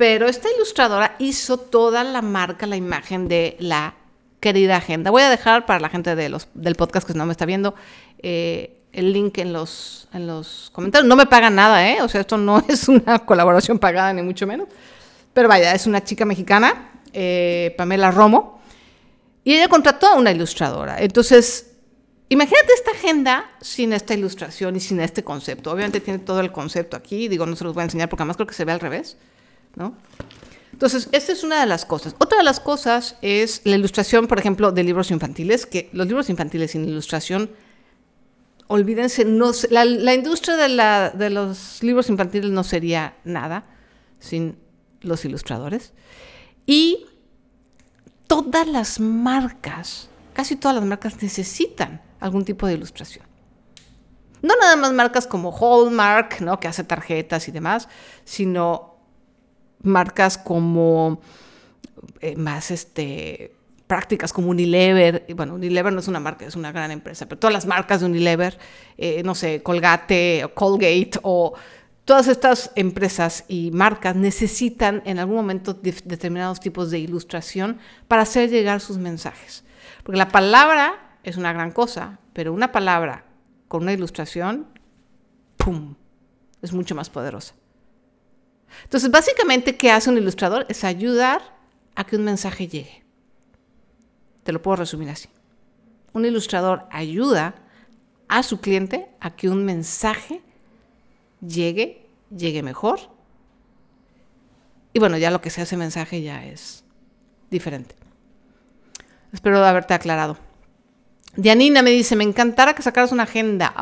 Pero 0.00 0.28
esta 0.28 0.48
ilustradora 0.50 1.14
hizo 1.18 1.58
toda 1.58 2.04
la 2.04 2.22
marca, 2.22 2.66
la 2.66 2.76
imagen 2.76 3.28
de 3.28 3.58
la 3.60 3.96
querida 4.40 4.78
agenda. 4.78 5.10
Voy 5.10 5.20
a 5.20 5.28
dejar 5.28 5.66
para 5.66 5.78
la 5.78 5.90
gente 5.90 6.16
del 6.16 6.74
podcast 6.76 7.06
que 7.06 7.12
no 7.12 7.26
me 7.26 7.32
está 7.32 7.44
viendo 7.44 7.74
eh, 8.22 8.78
el 8.94 9.12
link 9.12 9.36
en 9.36 9.52
los, 9.52 10.08
en 10.14 10.26
los 10.26 10.70
comentarios. 10.72 11.06
No 11.06 11.16
me 11.16 11.26
pagan 11.26 11.54
nada, 11.54 11.86
¿eh? 11.86 12.00
O 12.00 12.08
sea, 12.08 12.22
esto 12.22 12.38
no 12.38 12.64
es 12.68 12.88
una 12.88 13.18
colaboración 13.18 13.78
pagada, 13.78 14.14
ni 14.14 14.22
mucho 14.22 14.46
menos. 14.46 14.68
Pero 15.34 15.50
vaya, 15.50 15.74
es 15.74 15.86
una 15.86 16.02
chica 16.02 16.24
mexicana, 16.24 16.92
eh, 17.12 17.74
Pamela 17.76 18.10
Romo, 18.10 18.62
y 19.44 19.52
ella 19.52 19.68
contrató 19.68 20.06
a 20.06 20.14
una 20.14 20.30
ilustradora. 20.30 20.96
Entonces, 20.98 21.66
Imagínate 22.32 22.72
esta 22.74 22.92
agenda 22.92 23.50
sin 23.60 23.92
esta 23.92 24.14
ilustración 24.14 24.76
y 24.76 24.80
sin 24.80 25.00
este 25.00 25.24
concepto. 25.24 25.72
Obviamente 25.72 25.98
tiene 25.98 26.20
todo 26.20 26.38
el 26.38 26.52
concepto 26.52 26.96
aquí, 26.96 27.26
digo, 27.26 27.44
no 27.44 27.56
se 27.56 27.64
los 27.64 27.74
voy 27.74 27.80
a 27.80 27.84
enseñar 27.86 28.08
porque 28.08 28.22
además 28.22 28.36
creo 28.36 28.46
que 28.46 28.54
se 28.54 28.64
ve 28.64 28.70
al 28.70 28.78
revés, 28.78 29.16
¿no? 29.76 29.94
Entonces, 30.72 31.08
esta 31.12 31.32
es 31.32 31.44
una 31.44 31.60
de 31.60 31.66
las 31.66 31.84
cosas. 31.84 32.14
Otra 32.18 32.38
de 32.38 32.44
las 32.44 32.58
cosas 32.58 33.16
es 33.20 33.60
la 33.64 33.76
ilustración, 33.76 34.26
por 34.26 34.38
ejemplo, 34.38 34.72
de 34.72 34.82
libros 34.82 35.10
infantiles, 35.10 35.66
que 35.66 35.90
los 35.92 36.06
libros 36.06 36.30
infantiles 36.30 36.70
sin 36.70 36.88
ilustración, 36.88 37.50
olvídense, 38.66 39.24
la, 39.24 40.14
industria 40.14 40.56
de, 40.56 41.18
de 41.18 41.30
los 41.30 41.82
libros 41.82 42.08
infantiles 42.08 42.50
no 42.50 42.64
sería 42.64 43.16
nada 43.24 43.64
sin 44.20 44.56
los 45.02 45.24
ilustradores. 45.24 45.92
Y 46.64 47.06
todas 48.26 48.66
las 48.66 49.00
marcas, 49.00 50.08
casi 50.32 50.56
todas 50.56 50.76
las 50.76 50.84
marcas 50.84 51.20
necesitan 51.20 52.00
algún 52.20 52.44
tipo 52.44 52.66
de 52.66 52.74
ilustración. 52.74 53.26
No 54.42 54.54
nada 54.56 54.76
más 54.76 54.92
marcas 54.92 55.26
como 55.26 55.50
Hallmark, 55.52 56.40
¿no? 56.40 56.60
que 56.60 56.68
hace 56.68 56.84
tarjetas 56.84 57.48
y 57.48 57.52
demás, 57.52 57.88
sino 58.24 58.89
marcas 59.82 60.38
como 60.38 61.20
eh, 62.20 62.36
más 62.36 62.70
este, 62.70 63.52
prácticas 63.86 64.32
como 64.32 64.50
Unilever. 64.50 65.26
Bueno, 65.34 65.54
Unilever 65.54 65.92
no 65.92 66.00
es 66.00 66.08
una 66.08 66.20
marca, 66.20 66.46
es 66.46 66.56
una 66.56 66.72
gran 66.72 66.90
empresa, 66.90 67.26
pero 67.26 67.38
todas 67.38 67.52
las 67.52 67.66
marcas 67.66 68.00
de 68.00 68.06
Unilever, 68.06 68.58
eh, 68.96 69.22
no 69.24 69.34
sé, 69.34 69.62
Colgate 69.62 70.44
o 70.44 70.54
Colgate 70.54 71.12
o 71.22 71.54
todas 72.04 72.28
estas 72.28 72.72
empresas 72.76 73.44
y 73.48 73.70
marcas 73.72 74.16
necesitan 74.16 75.02
en 75.04 75.18
algún 75.18 75.36
momento 75.36 75.74
determinados 75.74 76.60
tipos 76.60 76.90
de 76.90 76.98
ilustración 76.98 77.78
para 78.08 78.22
hacer 78.22 78.50
llegar 78.50 78.80
sus 78.80 78.98
mensajes. 78.98 79.64
Porque 80.02 80.18
la 80.18 80.28
palabra 80.28 81.16
es 81.22 81.36
una 81.36 81.52
gran 81.52 81.72
cosa, 81.72 82.18
pero 82.32 82.52
una 82.52 82.72
palabra 82.72 83.24
con 83.68 83.82
una 83.82 83.92
ilustración, 83.92 84.66
¡pum!, 85.56 85.94
es 86.62 86.72
mucho 86.72 86.94
más 86.94 87.10
poderosa. 87.10 87.54
Entonces, 88.84 89.10
básicamente, 89.10 89.76
¿qué 89.76 89.90
hace 89.90 90.10
un 90.10 90.18
ilustrador? 90.18 90.66
Es 90.68 90.84
ayudar 90.84 91.42
a 91.94 92.04
que 92.04 92.16
un 92.16 92.24
mensaje 92.24 92.68
llegue. 92.68 93.02
Te 94.42 94.52
lo 94.52 94.62
puedo 94.62 94.76
resumir 94.76 95.10
así. 95.10 95.28
Un 96.12 96.24
ilustrador 96.24 96.86
ayuda 96.90 97.54
a 98.28 98.42
su 98.42 98.60
cliente 98.60 99.08
a 99.20 99.30
que 99.34 99.48
un 99.48 99.64
mensaje 99.64 100.40
llegue, 101.40 102.06
llegue 102.36 102.62
mejor. 102.62 103.00
Y 104.92 104.98
bueno, 104.98 105.16
ya 105.18 105.30
lo 105.30 105.40
que 105.40 105.50
sea 105.50 105.64
ese 105.64 105.76
mensaje 105.76 106.22
ya 106.22 106.44
es 106.44 106.84
diferente. 107.50 107.94
Espero 109.32 109.64
haberte 109.64 109.94
aclarado. 109.94 110.36
Dianina 111.36 111.82
me 111.82 111.90
dice, 111.90 112.16
me 112.16 112.24
encantará 112.24 112.74
que 112.74 112.82
sacaras 112.82 113.12
una 113.12 113.22
agenda. 113.22 113.72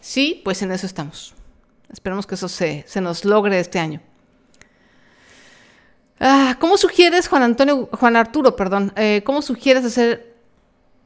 Sí, 0.00 0.40
pues 0.44 0.62
en 0.62 0.72
eso 0.72 0.86
estamos. 0.86 1.35
Esperemos 1.92 2.26
que 2.26 2.34
eso 2.34 2.48
se, 2.48 2.84
se 2.86 3.00
nos 3.00 3.24
logre 3.24 3.58
este 3.60 3.78
año. 3.78 4.00
Ah, 6.18 6.56
¿Cómo 6.58 6.78
sugieres, 6.78 7.28
Juan 7.28 7.42
Antonio, 7.42 7.88
Juan 7.92 8.16
Arturo, 8.16 8.56
perdón, 8.56 8.92
eh, 8.96 9.22
cómo 9.24 9.42
sugieres 9.42 9.84
hacer 9.84 10.34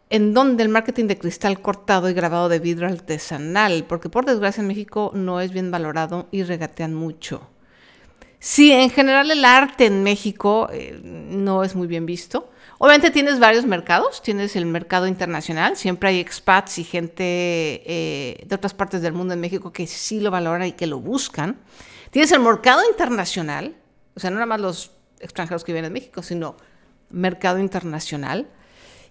en 0.08 0.34
dónde 0.34 0.62
el 0.62 0.68
marketing 0.68 1.06
de 1.06 1.18
cristal 1.18 1.60
cortado 1.60 2.08
y 2.08 2.14
grabado 2.14 2.48
de 2.48 2.60
vidrio 2.60 2.86
artesanal? 2.88 3.84
Porque 3.88 4.08
por 4.08 4.24
desgracia 4.24 4.60
en 4.60 4.68
México 4.68 5.10
no 5.14 5.40
es 5.40 5.52
bien 5.52 5.70
valorado 5.70 6.28
y 6.30 6.44
regatean 6.44 6.94
mucho. 6.94 7.48
Sí, 8.38 8.72
en 8.72 8.90
general 8.90 9.30
el 9.30 9.44
arte 9.44 9.86
en 9.86 10.02
México 10.02 10.68
eh, 10.72 10.98
no 11.02 11.64
es 11.64 11.74
muy 11.74 11.88
bien 11.88 12.06
visto. 12.06 12.50
Obviamente 12.82 13.10
tienes 13.10 13.38
varios 13.38 13.66
mercados, 13.66 14.22
tienes 14.22 14.56
el 14.56 14.64
mercado 14.64 15.06
internacional, 15.06 15.76
siempre 15.76 16.08
hay 16.08 16.18
expats 16.18 16.78
y 16.78 16.84
gente 16.84 17.24
eh, 17.84 18.42
de 18.46 18.54
otras 18.54 18.72
partes 18.72 19.02
del 19.02 19.12
mundo 19.12 19.34
en 19.34 19.40
México 19.40 19.70
que 19.70 19.86
sí 19.86 20.18
lo 20.18 20.30
valoran 20.30 20.66
y 20.66 20.72
que 20.72 20.86
lo 20.86 20.98
buscan. 20.98 21.60
Tienes 22.10 22.32
el 22.32 22.40
mercado 22.40 22.80
internacional, 22.88 23.76
o 24.16 24.20
sea, 24.20 24.30
no 24.30 24.36
nada 24.36 24.46
más 24.46 24.62
los 24.62 24.92
extranjeros 25.18 25.62
que 25.62 25.74
vienen 25.74 25.90
a 25.90 25.92
México, 25.92 26.22
sino 26.22 26.56
mercado 27.10 27.58
internacional. 27.58 28.48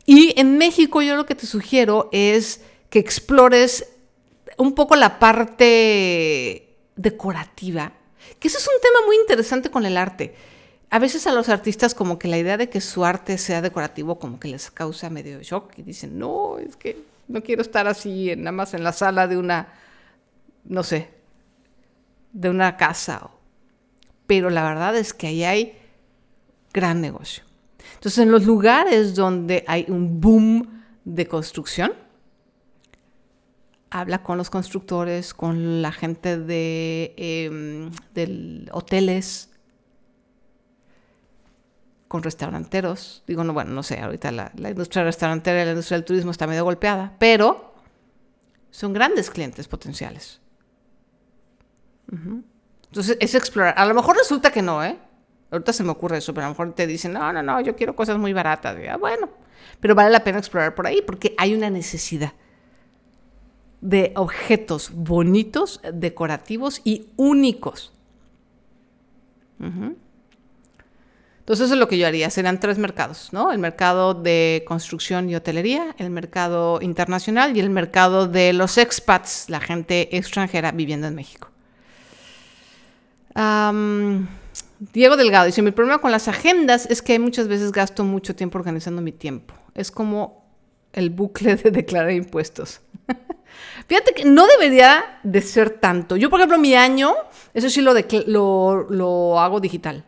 Y 0.04 0.34
en 0.40 0.58
México 0.58 1.04
yo 1.04 1.16
lo 1.16 1.28
que 1.28 1.36
te 1.36 1.46
sugiero 1.46 2.10
es 2.12 2.62
que 2.90 2.98
explores 2.98 3.88
un 4.58 4.74
poco 4.74 4.96
la 4.96 5.20
parte 5.20 6.76
decorativa, 6.96 7.94
que 8.40 8.48
eso 8.48 8.58
es 8.58 8.68
un 8.68 8.82
tema 8.82 9.06
muy 9.06 9.18
interesante 9.18 9.70
con 9.70 9.86
el 9.86 9.96
arte 9.96 10.34
a 10.90 11.00
veces 11.00 11.28
a 11.28 11.32
los 11.32 11.50
artistas 11.50 11.94
como 11.94 12.18
que 12.18 12.28
la 12.28 12.38
idea 12.38 12.58
de 12.58 12.70
que 12.70 12.82
su 12.82 13.06
arte 13.06 13.38
sea 13.38 13.62
decorativo 13.62 14.18
como 14.18 14.40
que 14.40 14.48
les 14.48 14.72
causa 14.72 15.10
medio 15.10 15.42
shock 15.42 15.78
y 15.78 15.84
dicen, 15.84 16.18
no, 16.18 16.58
es 16.58 16.76
que 16.76 17.04
no 17.28 17.44
quiero 17.44 17.62
estar 17.62 17.88
así 17.88 18.34
nada 18.36 18.52
más 18.52 18.74
en 18.74 18.84
la 18.84 18.92
sala 18.92 19.28
de 19.28 19.38
una, 19.38 19.74
no 20.66 20.84
sé, 20.84 21.10
de 22.34 22.50
una 22.50 22.76
casa. 22.76 23.30
Pero 24.26 24.50
la 24.50 24.64
verdad 24.64 24.96
es 24.96 25.14
que 25.14 25.28
ahí 25.28 25.44
hay 25.44 25.78
gran 26.74 27.02
negocio. 27.02 27.44
Entonces, 27.96 28.20
en 28.20 28.32
los 28.32 28.46
lugares 28.46 29.16
donde 29.16 29.64
hay 29.68 29.86
un 29.90 30.20
boom 30.22 30.84
de 31.06 31.28
construcción, 31.28 31.94
habla 33.90 34.24
con 34.24 34.38
los 34.38 34.50
constructores, 34.50 35.34
con 35.34 35.82
la 35.82 35.92
gente 35.92 36.38
de, 36.38 37.14
eh, 37.18 38.70
hoteles, 38.72 39.49
con 42.10 42.24
restauranteros. 42.24 43.24
Digo, 43.28 43.46
no, 43.46 43.54
bueno, 43.54 43.72
no 43.72 43.84
sé, 43.84 44.00
ahorita 44.00 44.32
la, 44.32 44.52
industria 44.58 45.06
restaurantera 45.06 45.62
y 45.62 45.66
la 45.66 45.72
industria 45.72 45.98
del 45.98 46.06
turismo 46.06 46.32
está 46.32 46.48
medio 46.48 46.66
golpeada, 46.66 47.16
pero 47.20 47.76
son 48.72 48.92
grandes 48.92 49.30
clientes 49.30 49.68
potenciales. 49.70 50.42
Entonces, 52.12 53.16
es 53.22 53.36
explorar. 53.36 53.76
A 53.78 53.86
lo 53.86 53.94
mejor 53.94 54.18
resulta 54.18 54.52
que 54.52 54.64
no, 54.64 54.84
¿eh? 54.84 54.98
Ahorita 55.52 55.72
se 55.72 55.84
me 55.84 55.92
ocurre 55.92 56.18
eso, 56.18 56.34
pero 56.34 56.48
a 56.48 56.50
lo 56.50 56.56
mejor 56.56 56.74
te 56.74 56.88
dicen, 56.88 57.14
no, 57.14 57.32
no, 57.32 57.44
no, 57.44 57.62
yo 57.62 57.76
quiero 57.76 57.96
cosas 57.96 58.18
muy 58.18 58.34
baratas. 58.34 58.76
Ah, 58.90 58.98
bueno, 58.98 59.30
pero 59.80 59.94
vale 59.94 60.10
la 60.10 60.24
pena 60.24 60.40
explorar 60.40 60.74
por 60.74 60.88
ahí 60.88 61.04
porque 61.04 61.36
hay 61.38 61.54
una 61.54 61.70
necesidad 61.70 62.34
de 63.82 64.14
objetos 64.16 64.92
bonitos, 64.94 65.80
decorativos 65.94 66.82
y 66.84 67.08
únicos. 67.18 67.94
Entonces 71.50 71.66
eso 71.66 71.74
es 71.74 71.80
lo 71.80 71.88
que 71.88 71.98
yo 71.98 72.06
haría. 72.06 72.30
Serán 72.30 72.60
tres 72.60 72.78
mercados, 72.78 73.30
¿no? 73.32 73.52
El 73.52 73.58
mercado 73.58 74.14
de 74.14 74.64
construcción 74.68 75.32
y 75.32 75.36
hotelería, 75.36 75.96
el 75.98 76.12
mercado 76.12 76.78
internacional 76.80 77.58
y 77.58 77.60
el 77.60 77.72
mercado 77.72 78.28
de 78.28 78.54
los 78.54 78.78
expats, 78.78 79.50
la 79.50 79.60
gente 79.60 80.16
extranjera 80.16 80.72
viviendo 80.72 81.08
en 81.08 81.16
México. 81.16 81.50
Diego 84.94 85.18
Delgado 85.18 85.48
dice, 85.48 85.64
mi 85.64 85.72
problema 85.72 85.98
con 85.98 86.12
las 86.12 86.28
agendas 86.28 86.86
es 86.86 87.02
que 87.02 87.18
muchas 87.18 87.48
veces 87.48 87.72
gasto 87.72 88.04
mucho 88.04 88.36
tiempo 88.36 88.60
organizando 88.60 89.02
mi 89.02 89.12
tiempo. 89.12 89.56
Es 89.74 89.90
como 89.90 90.46
el 90.94 91.10
bucle 91.10 91.56
de 91.56 91.72
declarar 91.72 92.12
impuestos. 92.12 92.82
Fíjate 93.88 94.14
que 94.14 94.24
no 94.24 94.46
debería 94.46 95.20
de 95.24 95.42
ser 95.42 95.72
tanto. 95.72 96.16
Yo, 96.16 96.30
por 96.30 96.42
ejemplo, 96.42 96.60
mi 96.60 96.76
año, 96.76 97.16
eso 97.56 97.72
sí 97.72 97.82
lo, 97.82 97.96
lo, 98.28 98.86
lo 98.88 99.40
hago 99.40 99.60
digital 99.60 100.06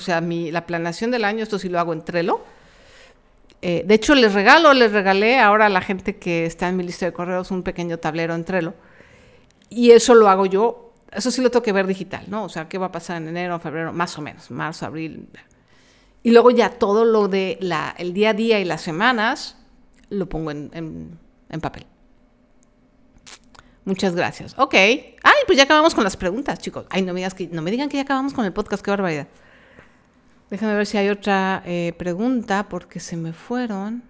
o 0.00 0.02
sea, 0.02 0.20
mi, 0.20 0.50
la 0.50 0.66
planeación 0.66 1.10
del 1.10 1.24
año, 1.24 1.42
esto 1.42 1.58
sí 1.58 1.68
lo 1.68 1.78
hago 1.78 1.92
en 1.92 2.02
Trello. 2.02 2.40
Eh, 3.60 3.84
de 3.86 3.94
hecho, 3.94 4.14
les 4.14 4.32
regalo, 4.32 4.72
les 4.72 4.90
regalé 4.92 5.38
ahora 5.38 5.66
a 5.66 5.68
la 5.68 5.82
gente 5.82 6.16
que 6.16 6.46
está 6.46 6.68
en 6.68 6.76
mi 6.78 6.82
lista 6.82 7.04
de 7.04 7.12
correos 7.12 7.50
un 7.50 7.62
pequeño 7.62 7.98
tablero 7.98 8.34
en 8.34 8.44
Trello. 8.44 8.74
Y 9.68 9.90
eso 9.90 10.14
lo 10.14 10.30
hago 10.30 10.46
yo, 10.46 10.94
eso 11.12 11.30
sí 11.30 11.42
lo 11.42 11.50
tengo 11.50 11.62
que 11.62 11.72
ver 11.72 11.86
digital, 11.86 12.24
¿no? 12.28 12.44
O 12.44 12.48
sea, 12.48 12.68
¿qué 12.68 12.78
va 12.78 12.86
a 12.86 12.92
pasar 12.92 13.18
en 13.18 13.28
enero, 13.28 13.60
febrero, 13.60 13.92
más 13.92 14.16
o 14.18 14.22
menos, 14.22 14.50
marzo, 14.50 14.86
abril? 14.86 15.28
Y 16.22 16.30
luego 16.30 16.50
ya 16.50 16.70
todo 16.70 17.04
lo 17.04 17.28
de 17.28 17.58
la, 17.60 17.94
el 17.98 18.14
día 18.14 18.30
a 18.30 18.34
día 18.34 18.58
y 18.58 18.64
las 18.64 18.80
semanas 18.80 19.58
lo 20.08 20.28
pongo 20.28 20.50
en, 20.50 20.70
en 20.72 21.60
papel. 21.60 21.84
Muchas 23.84 24.14
gracias. 24.14 24.54
Ok. 24.58 24.74
Ay, 24.74 25.40
pues 25.46 25.56
ya 25.56 25.64
acabamos 25.64 25.94
con 25.94 26.04
las 26.04 26.16
preguntas, 26.16 26.58
chicos. 26.58 26.86
Ay, 26.90 27.02
no 27.02 27.12
me, 27.12 27.20
digas 27.20 27.34
que, 27.34 27.48
no 27.48 27.62
me 27.62 27.70
digan 27.70 27.88
que 27.88 27.96
ya 27.96 28.02
acabamos 28.02 28.32
con 28.32 28.44
el 28.44 28.52
podcast, 28.52 28.84
qué 28.84 28.90
barbaridad. 28.90 29.28
Déjame 30.50 30.74
ver 30.74 30.86
si 30.86 30.98
hay 30.98 31.08
otra 31.08 31.62
eh, 31.64 31.94
pregunta 31.96 32.68
porque 32.68 32.98
se 32.98 33.16
me 33.16 33.32
fueron. 33.32 34.02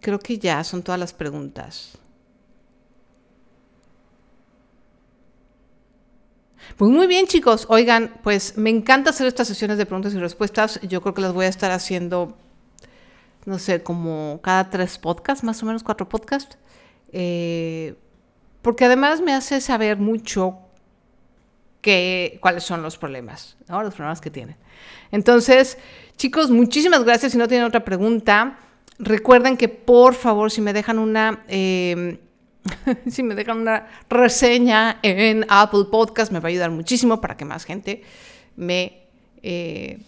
Creo 0.00 0.18
que 0.18 0.38
ya 0.38 0.64
son 0.64 0.82
todas 0.82 0.98
las 0.98 1.12
preguntas. 1.12 1.98
Pues 6.78 6.90
muy 6.90 7.06
bien 7.06 7.26
chicos, 7.26 7.66
oigan, 7.68 8.14
pues 8.22 8.56
me 8.56 8.70
encanta 8.70 9.10
hacer 9.10 9.26
estas 9.26 9.46
sesiones 9.46 9.76
de 9.76 9.84
preguntas 9.84 10.14
y 10.14 10.18
respuestas. 10.18 10.80
Yo 10.80 11.02
creo 11.02 11.12
que 11.12 11.20
las 11.20 11.34
voy 11.34 11.44
a 11.44 11.48
estar 11.48 11.70
haciendo, 11.70 12.36
no 13.44 13.58
sé, 13.58 13.82
como 13.82 14.40
cada 14.42 14.70
tres 14.70 14.96
podcasts, 14.96 15.44
más 15.44 15.62
o 15.62 15.66
menos 15.66 15.82
cuatro 15.84 16.08
podcasts. 16.08 16.56
Eh, 17.12 17.96
porque 18.62 18.86
además 18.86 19.20
me 19.20 19.34
hace 19.34 19.60
saber 19.60 19.98
mucho 19.98 20.63
cuáles 22.40 22.64
son 22.64 22.82
los 22.82 22.96
problemas, 22.96 23.56
¿no? 23.68 23.82
los 23.82 23.94
problemas 23.94 24.20
que 24.20 24.30
tienen. 24.30 24.56
Entonces, 25.10 25.78
chicos, 26.16 26.50
muchísimas 26.50 27.04
gracias. 27.04 27.32
Si 27.32 27.38
no 27.38 27.48
tienen 27.48 27.66
otra 27.66 27.84
pregunta, 27.84 28.58
recuerden 28.98 29.56
que 29.56 29.68
por 29.68 30.14
favor, 30.14 30.50
si 30.50 30.60
me 30.60 30.72
dejan 30.72 30.98
una... 30.98 31.44
Eh, 31.48 32.20
si 33.10 33.22
me 33.22 33.34
dejan 33.34 33.58
una 33.58 33.86
reseña 34.08 34.98
en 35.02 35.44
Apple 35.50 35.84
Podcast, 35.90 36.32
me 36.32 36.40
va 36.40 36.48
a 36.48 36.50
ayudar 36.50 36.70
muchísimo 36.70 37.20
para 37.20 37.36
que 37.36 37.44
más 37.44 37.64
gente 37.64 38.02
me, 38.56 39.02
eh, 39.42 39.98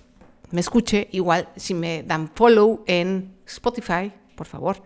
me 0.51 0.61
escuche. 0.61 1.09
Igual, 1.12 1.51
si 1.57 1.75
me 1.75 2.03
dan 2.03 2.31
follow 2.35 2.83
en 2.87 3.37
Spotify, 3.45 4.11
por 4.35 4.47
favor. 4.47 4.83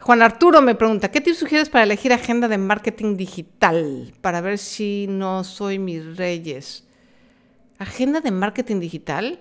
Juan 0.00 0.22
Arturo 0.22 0.62
me 0.62 0.74
pregunta, 0.74 1.10
¿qué 1.10 1.20
tips 1.20 1.38
sugieres 1.38 1.68
para 1.68 1.84
elegir 1.84 2.12
agenda 2.12 2.48
de 2.48 2.56
marketing 2.56 3.16
digital? 3.16 4.14
Para 4.22 4.40
ver 4.40 4.56
si 4.56 5.06
no 5.08 5.44
soy 5.44 5.78
mis 5.78 6.16
reyes. 6.16 6.84
¿Agenda 7.78 8.20
de 8.20 8.30
marketing 8.30 8.80
digital? 8.80 9.40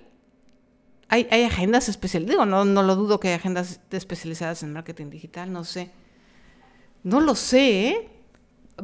¿Hay, 1.07 1.27
hay 1.31 1.43
agendas 1.43 1.87
especializadas? 1.87 2.35
Digo, 2.35 2.45
no, 2.45 2.65
no 2.65 2.83
lo 2.83 2.95
dudo 2.97 3.21
que 3.21 3.29
hay 3.29 3.35
agendas 3.35 3.79
especializadas 3.89 4.61
en 4.63 4.73
marketing 4.73 5.09
digital, 5.09 5.51
no 5.51 5.63
sé. 5.63 5.91
No 7.03 7.21
lo 7.21 7.35
sé, 7.35 7.87
¿eh? 7.87 8.09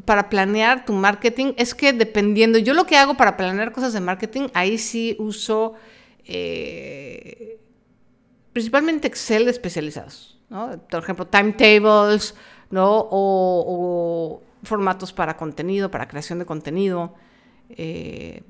Para 0.05 0.29
planear 0.29 0.85
tu 0.85 0.93
marketing, 0.93 1.53
es 1.57 1.75
que 1.75 1.91
dependiendo, 1.91 2.57
yo 2.57 2.73
lo 2.73 2.85
que 2.85 2.97
hago 2.97 3.15
para 3.15 3.35
planear 3.35 3.73
cosas 3.73 3.91
de 3.93 4.01
marketing, 4.01 4.47
ahí 4.53 4.77
sí 4.77 5.15
uso 5.19 5.73
eh, 6.25 7.59
principalmente 8.53 9.07
Excel 9.07 9.47
especializados. 9.47 10.34
Por 10.89 11.03
ejemplo, 11.03 11.27
timetables, 11.27 12.35
¿no? 12.69 13.07
O, 13.11 14.41
formatos 14.63 15.13
para 15.13 15.37
contenido, 15.37 15.91
para 15.91 16.07
creación 16.07 16.39
de 16.39 16.45
contenido. 16.45 17.13
Eh, 17.69 18.41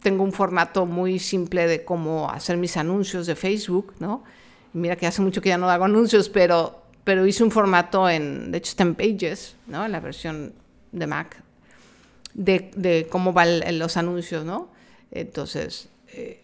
tengo 0.00 0.22
un 0.22 0.32
formato 0.32 0.86
muy 0.86 1.18
simple 1.18 1.66
de 1.66 1.84
cómo 1.84 2.30
hacer 2.30 2.56
mis 2.56 2.76
anuncios 2.76 3.26
de 3.26 3.34
Facebook, 3.34 3.94
¿no? 3.98 4.22
mira 4.72 4.96
que 4.96 5.06
hace 5.06 5.22
mucho 5.22 5.40
que 5.40 5.48
ya 5.48 5.58
no 5.58 5.68
hago 5.68 5.84
anuncios, 5.84 6.28
pero, 6.28 6.82
pero 7.04 7.26
hice 7.26 7.42
un 7.42 7.50
formato 7.50 8.08
en, 8.08 8.50
de 8.50 8.58
hecho 8.58 8.70
está 8.70 8.82
en 8.82 8.94
Pages, 8.94 9.56
¿no? 9.66 9.84
En 9.84 9.92
la 9.92 10.00
versión 10.00 10.52
de 10.92 11.06
Mac, 11.06 11.42
de, 12.34 13.06
cómo 13.10 13.32
van 13.32 13.78
los 13.78 13.96
anuncios, 13.96 14.44
¿no? 14.44 14.70
Entonces, 15.10 15.88
eh, 16.12 16.42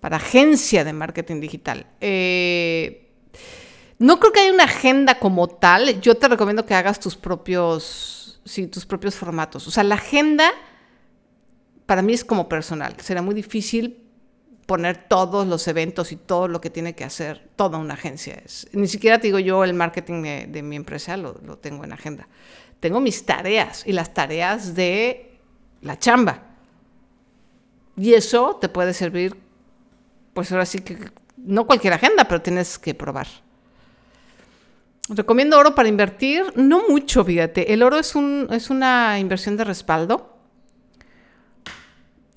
para 0.00 0.16
agencia 0.16 0.84
de 0.84 0.92
marketing 0.92 1.40
digital. 1.40 1.86
Eh, 2.00 3.08
no 3.98 4.20
creo 4.20 4.32
que 4.32 4.40
haya 4.40 4.52
una 4.52 4.64
agenda 4.64 5.18
como 5.18 5.48
tal. 5.48 6.00
Yo 6.00 6.14
te 6.14 6.28
recomiendo 6.28 6.64
que 6.64 6.74
hagas 6.74 7.00
tus 7.00 7.16
propios, 7.16 8.40
sí, 8.44 8.66
tus 8.66 8.86
propios 8.86 9.16
formatos. 9.16 9.66
O 9.66 9.70
sea, 9.70 9.82
la 9.82 9.96
agenda 9.96 10.52
para 11.86 12.02
mí 12.02 12.12
es 12.12 12.24
como 12.24 12.48
personal. 12.48 12.94
Será 13.00 13.22
muy 13.22 13.34
difícil 13.34 14.04
poner 14.66 15.08
todos 15.08 15.46
los 15.46 15.66
eventos 15.66 16.12
y 16.12 16.16
todo 16.16 16.46
lo 16.46 16.60
que 16.60 16.68
tiene 16.68 16.94
que 16.94 17.02
hacer 17.02 17.48
toda 17.56 17.78
una 17.78 17.94
agencia. 17.94 18.34
Es, 18.44 18.68
ni 18.72 18.86
siquiera 18.86 19.18
te 19.18 19.28
digo 19.28 19.38
yo 19.38 19.64
el 19.64 19.74
marketing 19.74 20.22
de, 20.48 20.62
mi 20.62 20.76
empresa 20.76 21.16
lo, 21.16 21.40
lo, 21.44 21.56
tengo 21.58 21.84
en 21.84 21.92
agenda. 21.92 22.28
Tengo 22.78 23.00
mis 23.00 23.24
tareas 23.24 23.84
y 23.86 23.92
las 23.92 24.12
tareas 24.14 24.74
de 24.74 25.40
la 25.80 25.98
chamba. 25.98 26.42
Y 27.96 28.14
eso 28.14 28.58
te 28.60 28.68
puede 28.68 28.94
servir, 28.94 29.34
pues 30.34 30.52
ahora 30.52 30.66
sí 30.66 30.80
que 30.80 30.98
no 31.36 31.66
cualquier 31.66 31.94
agenda, 31.94 32.26
pero 32.26 32.42
tienes 32.42 32.78
que 32.78 32.94
probar. 32.94 33.26
Recomiendo 35.08 35.58
oro 35.58 35.74
para 35.74 35.88
invertir, 35.88 36.44
no 36.54 36.88
mucho, 36.88 37.24
fíjate. 37.24 37.72
El 37.72 37.82
oro 37.82 37.98
es, 37.98 38.14
un, 38.14 38.48
es 38.50 38.68
una 38.68 39.18
inversión 39.18 39.56
de 39.56 39.64
respaldo. 39.64 40.38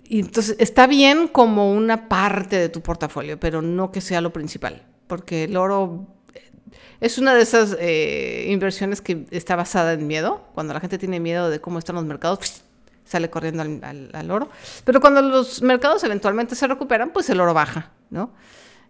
Y 0.06 0.20
entonces 0.20 0.56
está 0.60 0.88
bien 0.88 1.28
como 1.28 1.72
una 1.72 2.10
parte 2.10 2.58
de 2.58 2.70
tu 2.70 2.82
portafolio, 2.82 3.40
pero 3.40 3.62
no 3.62 3.92
que 3.92 4.02
sea 4.02 4.20
lo 4.20 4.34
principal, 4.34 4.84
porque 5.08 5.46
el 5.46 5.56
oro 5.56 6.06
eh, 6.34 6.52
es 7.00 7.18
una 7.18 7.34
de 7.34 7.42
esas 7.42 7.78
eh, 7.80 8.48
inversiones 8.50 9.02
que 9.02 9.26
está 9.32 9.56
basada 9.56 9.94
en 9.94 10.08
miedo. 10.08 10.48
Cuando 10.54 10.74
la 10.74 10.82
gente 10.82 10.98
tiene 10.98 11.22
miedo 11.22 11.50
de 11.50 11.62
cómo 11.62 11.80
están 11.80 11.96
los 11.96 12.04
mercados, 12.04 12.62
sale 13.06 13.30
corriendo 13.30 13.64
al, 13.64 14.32
oro. 14.32 14.50
Pero 14.84 15.00
cuando 15.00 15.22
los 15.22 15.62
mercados 15.62 16.04
eventualmente 16.04 16.56
se 16.56 16.68
recuperan, 16.68 17.12
pues 17.12 17.30
el 17.30 17.40
oro 17.40 17.54
baja, 17.54 17.92
¿no? 18.10 18.32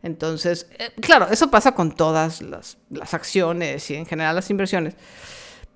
Entonces, 0.03 0.67
eh, 0.79 0.91
claro, 0.99 1.27
eso 1.29 1.51
pasa 1.51 1.73
con 1.73 1.91
todas 1.91 2.41
las, 2.41 2.77
acciones 3.13 3.89
y 3.91 3.95
en 3.95 4.05
general 4.05 4.35
las 4.35 4.49
inversiones. 4.49 4.95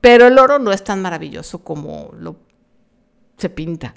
Pero 0.02 0.28
el 0.28 0.38
oro 0.40 0.60
no 0.60 0.72
es 0.72 0.84
tan 0.84 1.02
maravilloso 1.02 1.64
como 1.64 2.12
lo 2.18 2.38
se 3.38 3.50
pinta, 3.50 3.94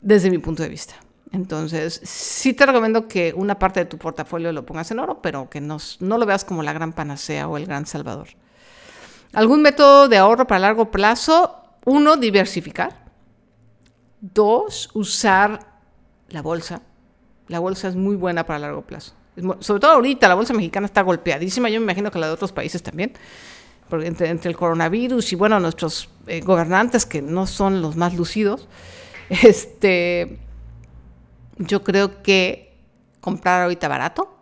desde 0.00 0.30
mi 0.30 0.38
punto 0.38 0.62
de 0.62 0.68
vista. 0.68 0.94
Entonces, 1.32 2.00
sí 2.04 2.54
te 2.54 2.64
recomiendo 2.64 3.06
que 3.06 3.34
una 3.36 3.58
parte 3.58 3.80
de 3.80 3.86
tu 3.86 3.98
portafolio 3.98 4.52
lo 4.52 4.64
pongas 4.64 4.90
en 4.90 5.00
oro, 5.00 5.20
pero 5.20 5.50
que 5.50 5.60
no, 5.60 5.78
no 6.00 6.16
lo 6.16 6.24
veas 6.24 6.44
como 6.44 6.62
la 6.62 6.72
gran 6.72 6.92
panacea 6.92 7.48
o 7.48 7.56
el 7.56 7.66
gran 7.66 7.86
salvador. 7.86 8.28
¿Algún 9.34 9.60
método 9.60 10.08
de 10.08 10.16
ahorro 10.16 10.46
para 10.46 10.60
largo 10.60 10.90
plazo? 10.90 11.62
Uno, 11.84 12.16
diversificar. 12.16 13.04
Dos, 14.20 14.88
usar 14.94 15.80
la 16.28 16.40
bolsa. 16.40 16.80
La 17.48 17.58
bolsa 17.58 17.88
es 17.88 17.96
muy 17.96 18.16
buena 18.16 18.46
para 18.46 18.60
largo 18.60 18.82
plazo 18.82 19.14
sobre 19.60 19.80
todo 19.80 19.92
ahorita, 19.92 20.28
la 20.28 20.34
bolsa 20.34 20.54
mexicana 20.54 20.86
está 20.86 21.02
golpeadísima, 21.02 21.68
yo 21.68 21.80
me 21.80 21.84
imagino 21.84 22.10
que 22.10 22.18
la 22.18 22.26
de 22.26 22.32
otros 22.32 22.52
países 22.52 22.82
también, 22.82 23.12
porque 23.88 24.06
entre, 24.06 24.30
el 24.30 24.56
coronavirus 24.56 25.32
y 25.32 25.36
bueno, 25.36 25.60
nuestros 25.60 26.08
eh, 26.26 26.40
gobernantes 26.40 27.06
que 27.06 27.22
no 27.22 27.46
son 27.46 27.82
los 27.82 27.96
más 27.96 28.14
lucidos, 28.14 28.68
este, 29.30 30.38
yo 31.56 31.82
creo 31.82 32.22
que 32.22 32.76
comprar 33.20 33.62
ahorita 33.62 33.88
barato, 33.88 34.34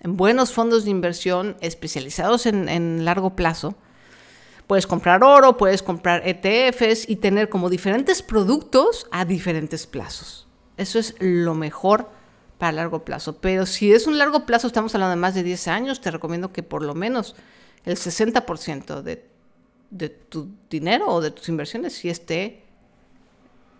en 0.00 0.16
buenos 0.16 0.52
fondos 0.52 0.84
de 0.84 0.90
inversión 0.90 1.56
especializados 1.60 2.46
en, 2.46 2.68
en 2.68 3.04
largo 3.04 3.36
plazo, 3.36 3.76
puedes 4.66 4.86
comprar 4.86 5.22
oro, 5.22 5.56
puedes 5.56 5.82
comprar 5.82 6.22
ETFs 6.26 7.08
y 7.08 7.16
tener 7.16 7.48
como 7.48 7.70
diferentes 7.70 8.22
productos 8.22 9.06
a 9.12 9.24
diferentes 9.24 9.86
plazos. 9.86 10.48
Eso 10.76 10.98
es 10.98 11.14
lo 11.20 11.54
mejor 11.54 12.08
para 12.62 12.70
largo 12.70 13.04
plazo. 13.04 13.38
Pero 13.38 13.66
si 13.66 13.92
es 13.92 14.06
un 14.06 14.18
largo 14.18 14.46
plazo, 14.46 14.68
estamos 14.68 14.94
hablando 14.94 15.16
de 15.16 15.20
más 15.20 15.34
de 15.34 15.42
10 15.42 15.66
años, 15.66 16.00
te 16.00 16.12
recomiendo 16.12 16.52
que 16.52 16.62
por 16.62 16.84
lo 16.84 16.94
menos 16.94 17.34
el 17.84 17.96
60% 17.96 19.02
de, 19.02 19.28
de 19.90 20.08
tu 20.08 20.48
dinero 20.70 21.08
o 21.08 21.20
de 21.20 21.32
tus 21.32 21.48
inversiones 21.48 21.92
sí 21.92 22.08
esté 22.08 22.62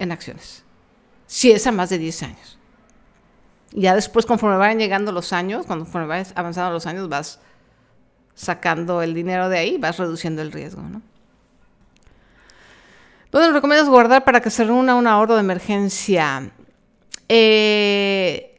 en 0.01 0.11
acciones. 0.11 0.65
Si 1.29 1.53
es 1.53 1.65
a 1.69 1.71
más 1.71 1.91
de 1.91 1.99
10 1.99 2.23
años. 2.25 2.59
Ya 3.71 3.95
después, 3.95 4.27
conforme 4.27 4.57
vayan 4.57 4.81
llegando 4.81 5.13
los 5.13 5.33
años, 5.33 5.65
conforme 5.65 6.09
vayas 6.09 6.33
avanzando 6.35 6.73
los 6.73 6.87
años, 6.87 7.09
vas 7.09 7.39
sacando 8.35 9.01
el 9.01 9.15
dinero 9.15 9.49
de 9.49 9.59
ahí, 9.59 9.79
vas 9.79 9.97
reduciendo 9.97 10.43
el 10.43 10.51
riesgo, 10.51 10.83
¿no? 10.83 11.03
¿Dónde 13.31 13.53
recomiendas 13.53 13.89
guardar 13.89 14.25
para 14.25 14.41
que 14.41 14.51
se 14.51 14.65
reúna 14.65 14.97
un 14.97 15.07
ahorro 15.07 15.35
de 15.35 15.41
emergencia? 15.41 16.51
Eh, 17.29 18.52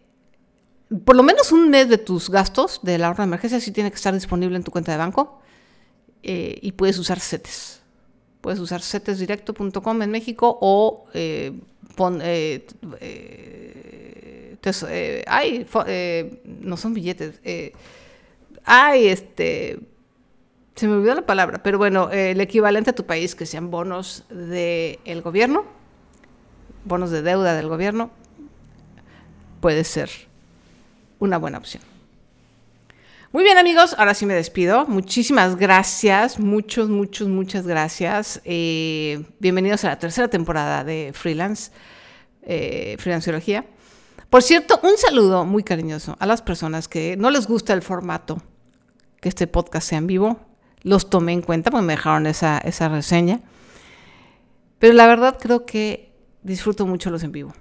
por 1.06 1.16
lo 1.16 1.24
menos 1.24 1.52
un 1.52 1.70
mes 1.70 1.90
de 1.90 1.98
tus 1.98 2.30
gastos 2.30 2.80
del 2.84 3.04
ahorro 3.04 3.24
de 3.24 3.28
emergencia 3.28 3.60
sí 3.60 3.72
tiene 3.72 3.90
que 3.90 3.96
estar 3.96 4.14
disponible 4.14 4.56
en 4.56 4.64
tu 4.64 4.72
cuenta 4.72 4.92
de 4.92 4.98
banco 4.98 5.40
eh, 6.22 6.58
y 6.62 6.74
puedes 6.74 6.98
usar 6.98 7.20
CETES. 7.20 7.82
Puedes 8.42 8.60
usar 8.60 8.82
cetesdirecto.com 8.82 10.02
en 10.02 10.12
México 10.12 10.58
o 10.62 11.06
eh, 11.14 11.54
pon, 11.96 12.20
eh, 12.22 12.66
hay, 15.28 15.68
no 16.44 16.78
son 16.78 16.94
billetes, 16.94 17.40
hay 18.66 19.08
este, 19.08 19.80
se 20.76 20.88
me 20.88 20.96
olvidó 20.96 21.16
la 21.16 21.26
palabra, 21.26 21.64
pero 21.64 21.78
bueno, 21.78 22.12
el 22.12 22.42
equivalente 22.42 22.90
a 22.90 22.96
tu 22.96 23.06
país 23.06 23.36
que 23.36 23.46
sean 23.46 23.72
bonos 23.72 24.26
del 24.30 25.22
gobierno, 25.22 25.66
bonos 26.84 27.12
de 27.12 27.22
deuda 27.22 27.56
del 27.56 27.70
gobierno, 27.70 28.12
puede 29.62 29.86
ser 29.86 30.33
una 31.20 31.38
buena 31.38 31.58
opción. 31.58 31.84
Muy 33.34 33.44
bien 33.44 33.58
amigos, 33.58 33.96
ahora 33.98 34.14
sí 34.14 34.28
me 34.28 34.36
despido. 34.36 34.86
Muchísimas 34.86 35.56
gracias, 35.56 36.40
muchos, 36.40 36.90
muchos, 36.90 37.28
muchas 37.28 37.66
gracias. 37.66 38.42
Eh, 38.46 39.26
bienvenidos 39.40 39.84
a 39.86 39.88
la 39.88 39.98
tercera 39.98 40.28
temporada 40.28 40.84
de 40.84 41.12
Freelance, 41.16 41.72
eh. 42.44 42.96
Por 44.30 44.44
cierto, 44.44 44.80
un 44.84 44.98
saludo 44.98 45.46
muy 45.46 45.64
cariñoso 45.64 46.16
a 46.20 46.26
las 46.26 46.42
personas 46.42 46.88
que 46.88 47.18
no 47.18 47.32
les 47.32 47.48
gusta 47.48 47.74
el 47.74 47.82
formato, 47.82 48.42
que 49.20 49.30
este 49.30 49.48
podcast 49.48 49.90
sea 49.90 49.98
en 49.98 50.08
vivo. 50.08 50.40
Los 50.82 51.10
tomé 51.10 51.34
en 51.34 51.42
cuenta 51.42 51.72
porque 51.72 51.86
me 51.86 51.94
dejaron 51.94 52.28
esa, 52.28 52.58
esa 52.60 52.90
reseña. 52.90 53.42
Pero 54.80 54.94
la 54.94 55.08
verdad 55.08 55.38
creo 55.40 55.66
que 55.66 56.14
disfruto 56.44 56.86
mucho 56.86 57.10
los 57.10 57.24
en 57.24 57.32
vivo. 57.32 57.54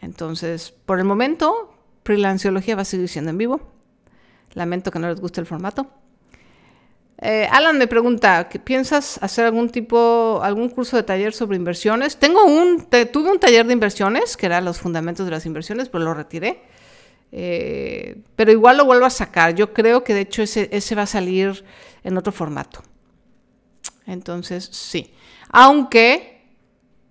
Entonces, 0.00 0.70
por 0.84 0.98
el 0.98 1.04
momento, 1.04 1.73
Freelanciología 2.04 2.76
va 2.76 2.82
a 2.82 2.84
seguir 2.84 3.08
siendo 3.08 3.30
en 3.30 3.38
vivo. 3.38 3.60
Lamento 4.52 4.90
que 4.90 4.98
no 4.98 5.08
les 5.08 5.20
guste 5.20 5.40
el 5.40 5.46
formato. 5.46 5.90
Eh, 7.18 7.48
Alan 7.50 7.78
me 7.78 7.86
pregunta, 7.86 8.48
¿piensas 8.64 9.18
hacer 9.22 9.46
algún 9.46 9.70
tipo, 9.70 10.40
algún 10.42 10.68
curso 10.68 10.96
de 10.96 11.04
taller 11.04 11.32
sobre 11.32 11.56
inversiones? 11.56 12.18
Tengo 12.18 12.44
un, 12.44 12.86
tuve 13.12 13.30
un 13.30 13.38
taller 13.38 13.66
de 13.66 13.72
inversiones, 13.72 14.36
que 14.36 14.46
era 14.46 14.60
los 14.60 14.78
fundamentos 14.78 15.24
de 15.24 15.32
las 15.32 15.46
inversiones, 15.46 15.88
pero 15.88 16.04
lo 16.04 16.14
retiré. 16.14 16.62
Eh, 17.32 18.22
pero 18.36 18.52
igual 18.52 18.76
lo 18.76 18.84
vuelvo 18.84 19.06
a 19.06 19.10
sacar. 19.10 19.54
Yo 19.54 19.72
creo 19.72 20.04
que 20.04 20.14
de 20.14 20.20
hecho 20.20 20.42
ese, 20.42 20.68
ese 20.72 20.94
va 20.94 21.02
a 21.02 21.06
salir 21.06 21.64
en 22.02 22.16
otro 22.16 22.32
formato. 22.32 22.82
Entonces, 24.06 24.68
sí. 24.70 25.14
Aunque 25.48 26.34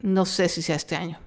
no 0.02 0.26
sé 0.26 0.50
si 0.50 0.62
sea 0.62 0.76
este 0.76 0.96
año. 0.96 1.23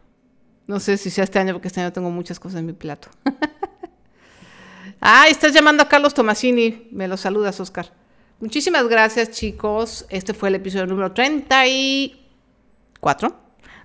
No 0.66 0.80
sé 0.80 0.96
si 0.96 1.10
sea 1.10 1.24
este 1.24 1.38
año 1.38 1.52
porque 1.52 1.68
este 1.68 1.80
año 1.80 1.92
tengo 1.92 2.10
muchas 2.10 2.40
cosas 2.40 2.60
en 2.60 2.66
mi 2.66 2.72
plato. 2.72 3.08
ah, 5.00 5.26
estás 5.28 5.52
llamando 5.52 5.82
a 5.82 5.88
Carlos 5.88 6.14
Tomasini. 6.14 6.88
Me 6.90 7.06
lo 7.06 7.16
saludas, 7.16 7.60
Oscar. 7.60 7.92
Muchísimas 8.40 8.88
gracias, 8.88 9.30
chicos. 9.30 10.06
Este 10.10 10.34
fue 10.34 10.48
el 10.48 10.56
episodio 10.56 10.86
número 10.86 11.12
34 11.12 13.36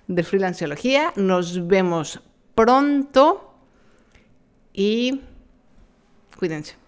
de 0.08 0.22
Freelanceología. 0.22 1.12
Nos 1.16 1.66
vemos 1.66 2.20
pronto 2.54 3.54
y 4.72 5.20
cuídense. 6.38 6.81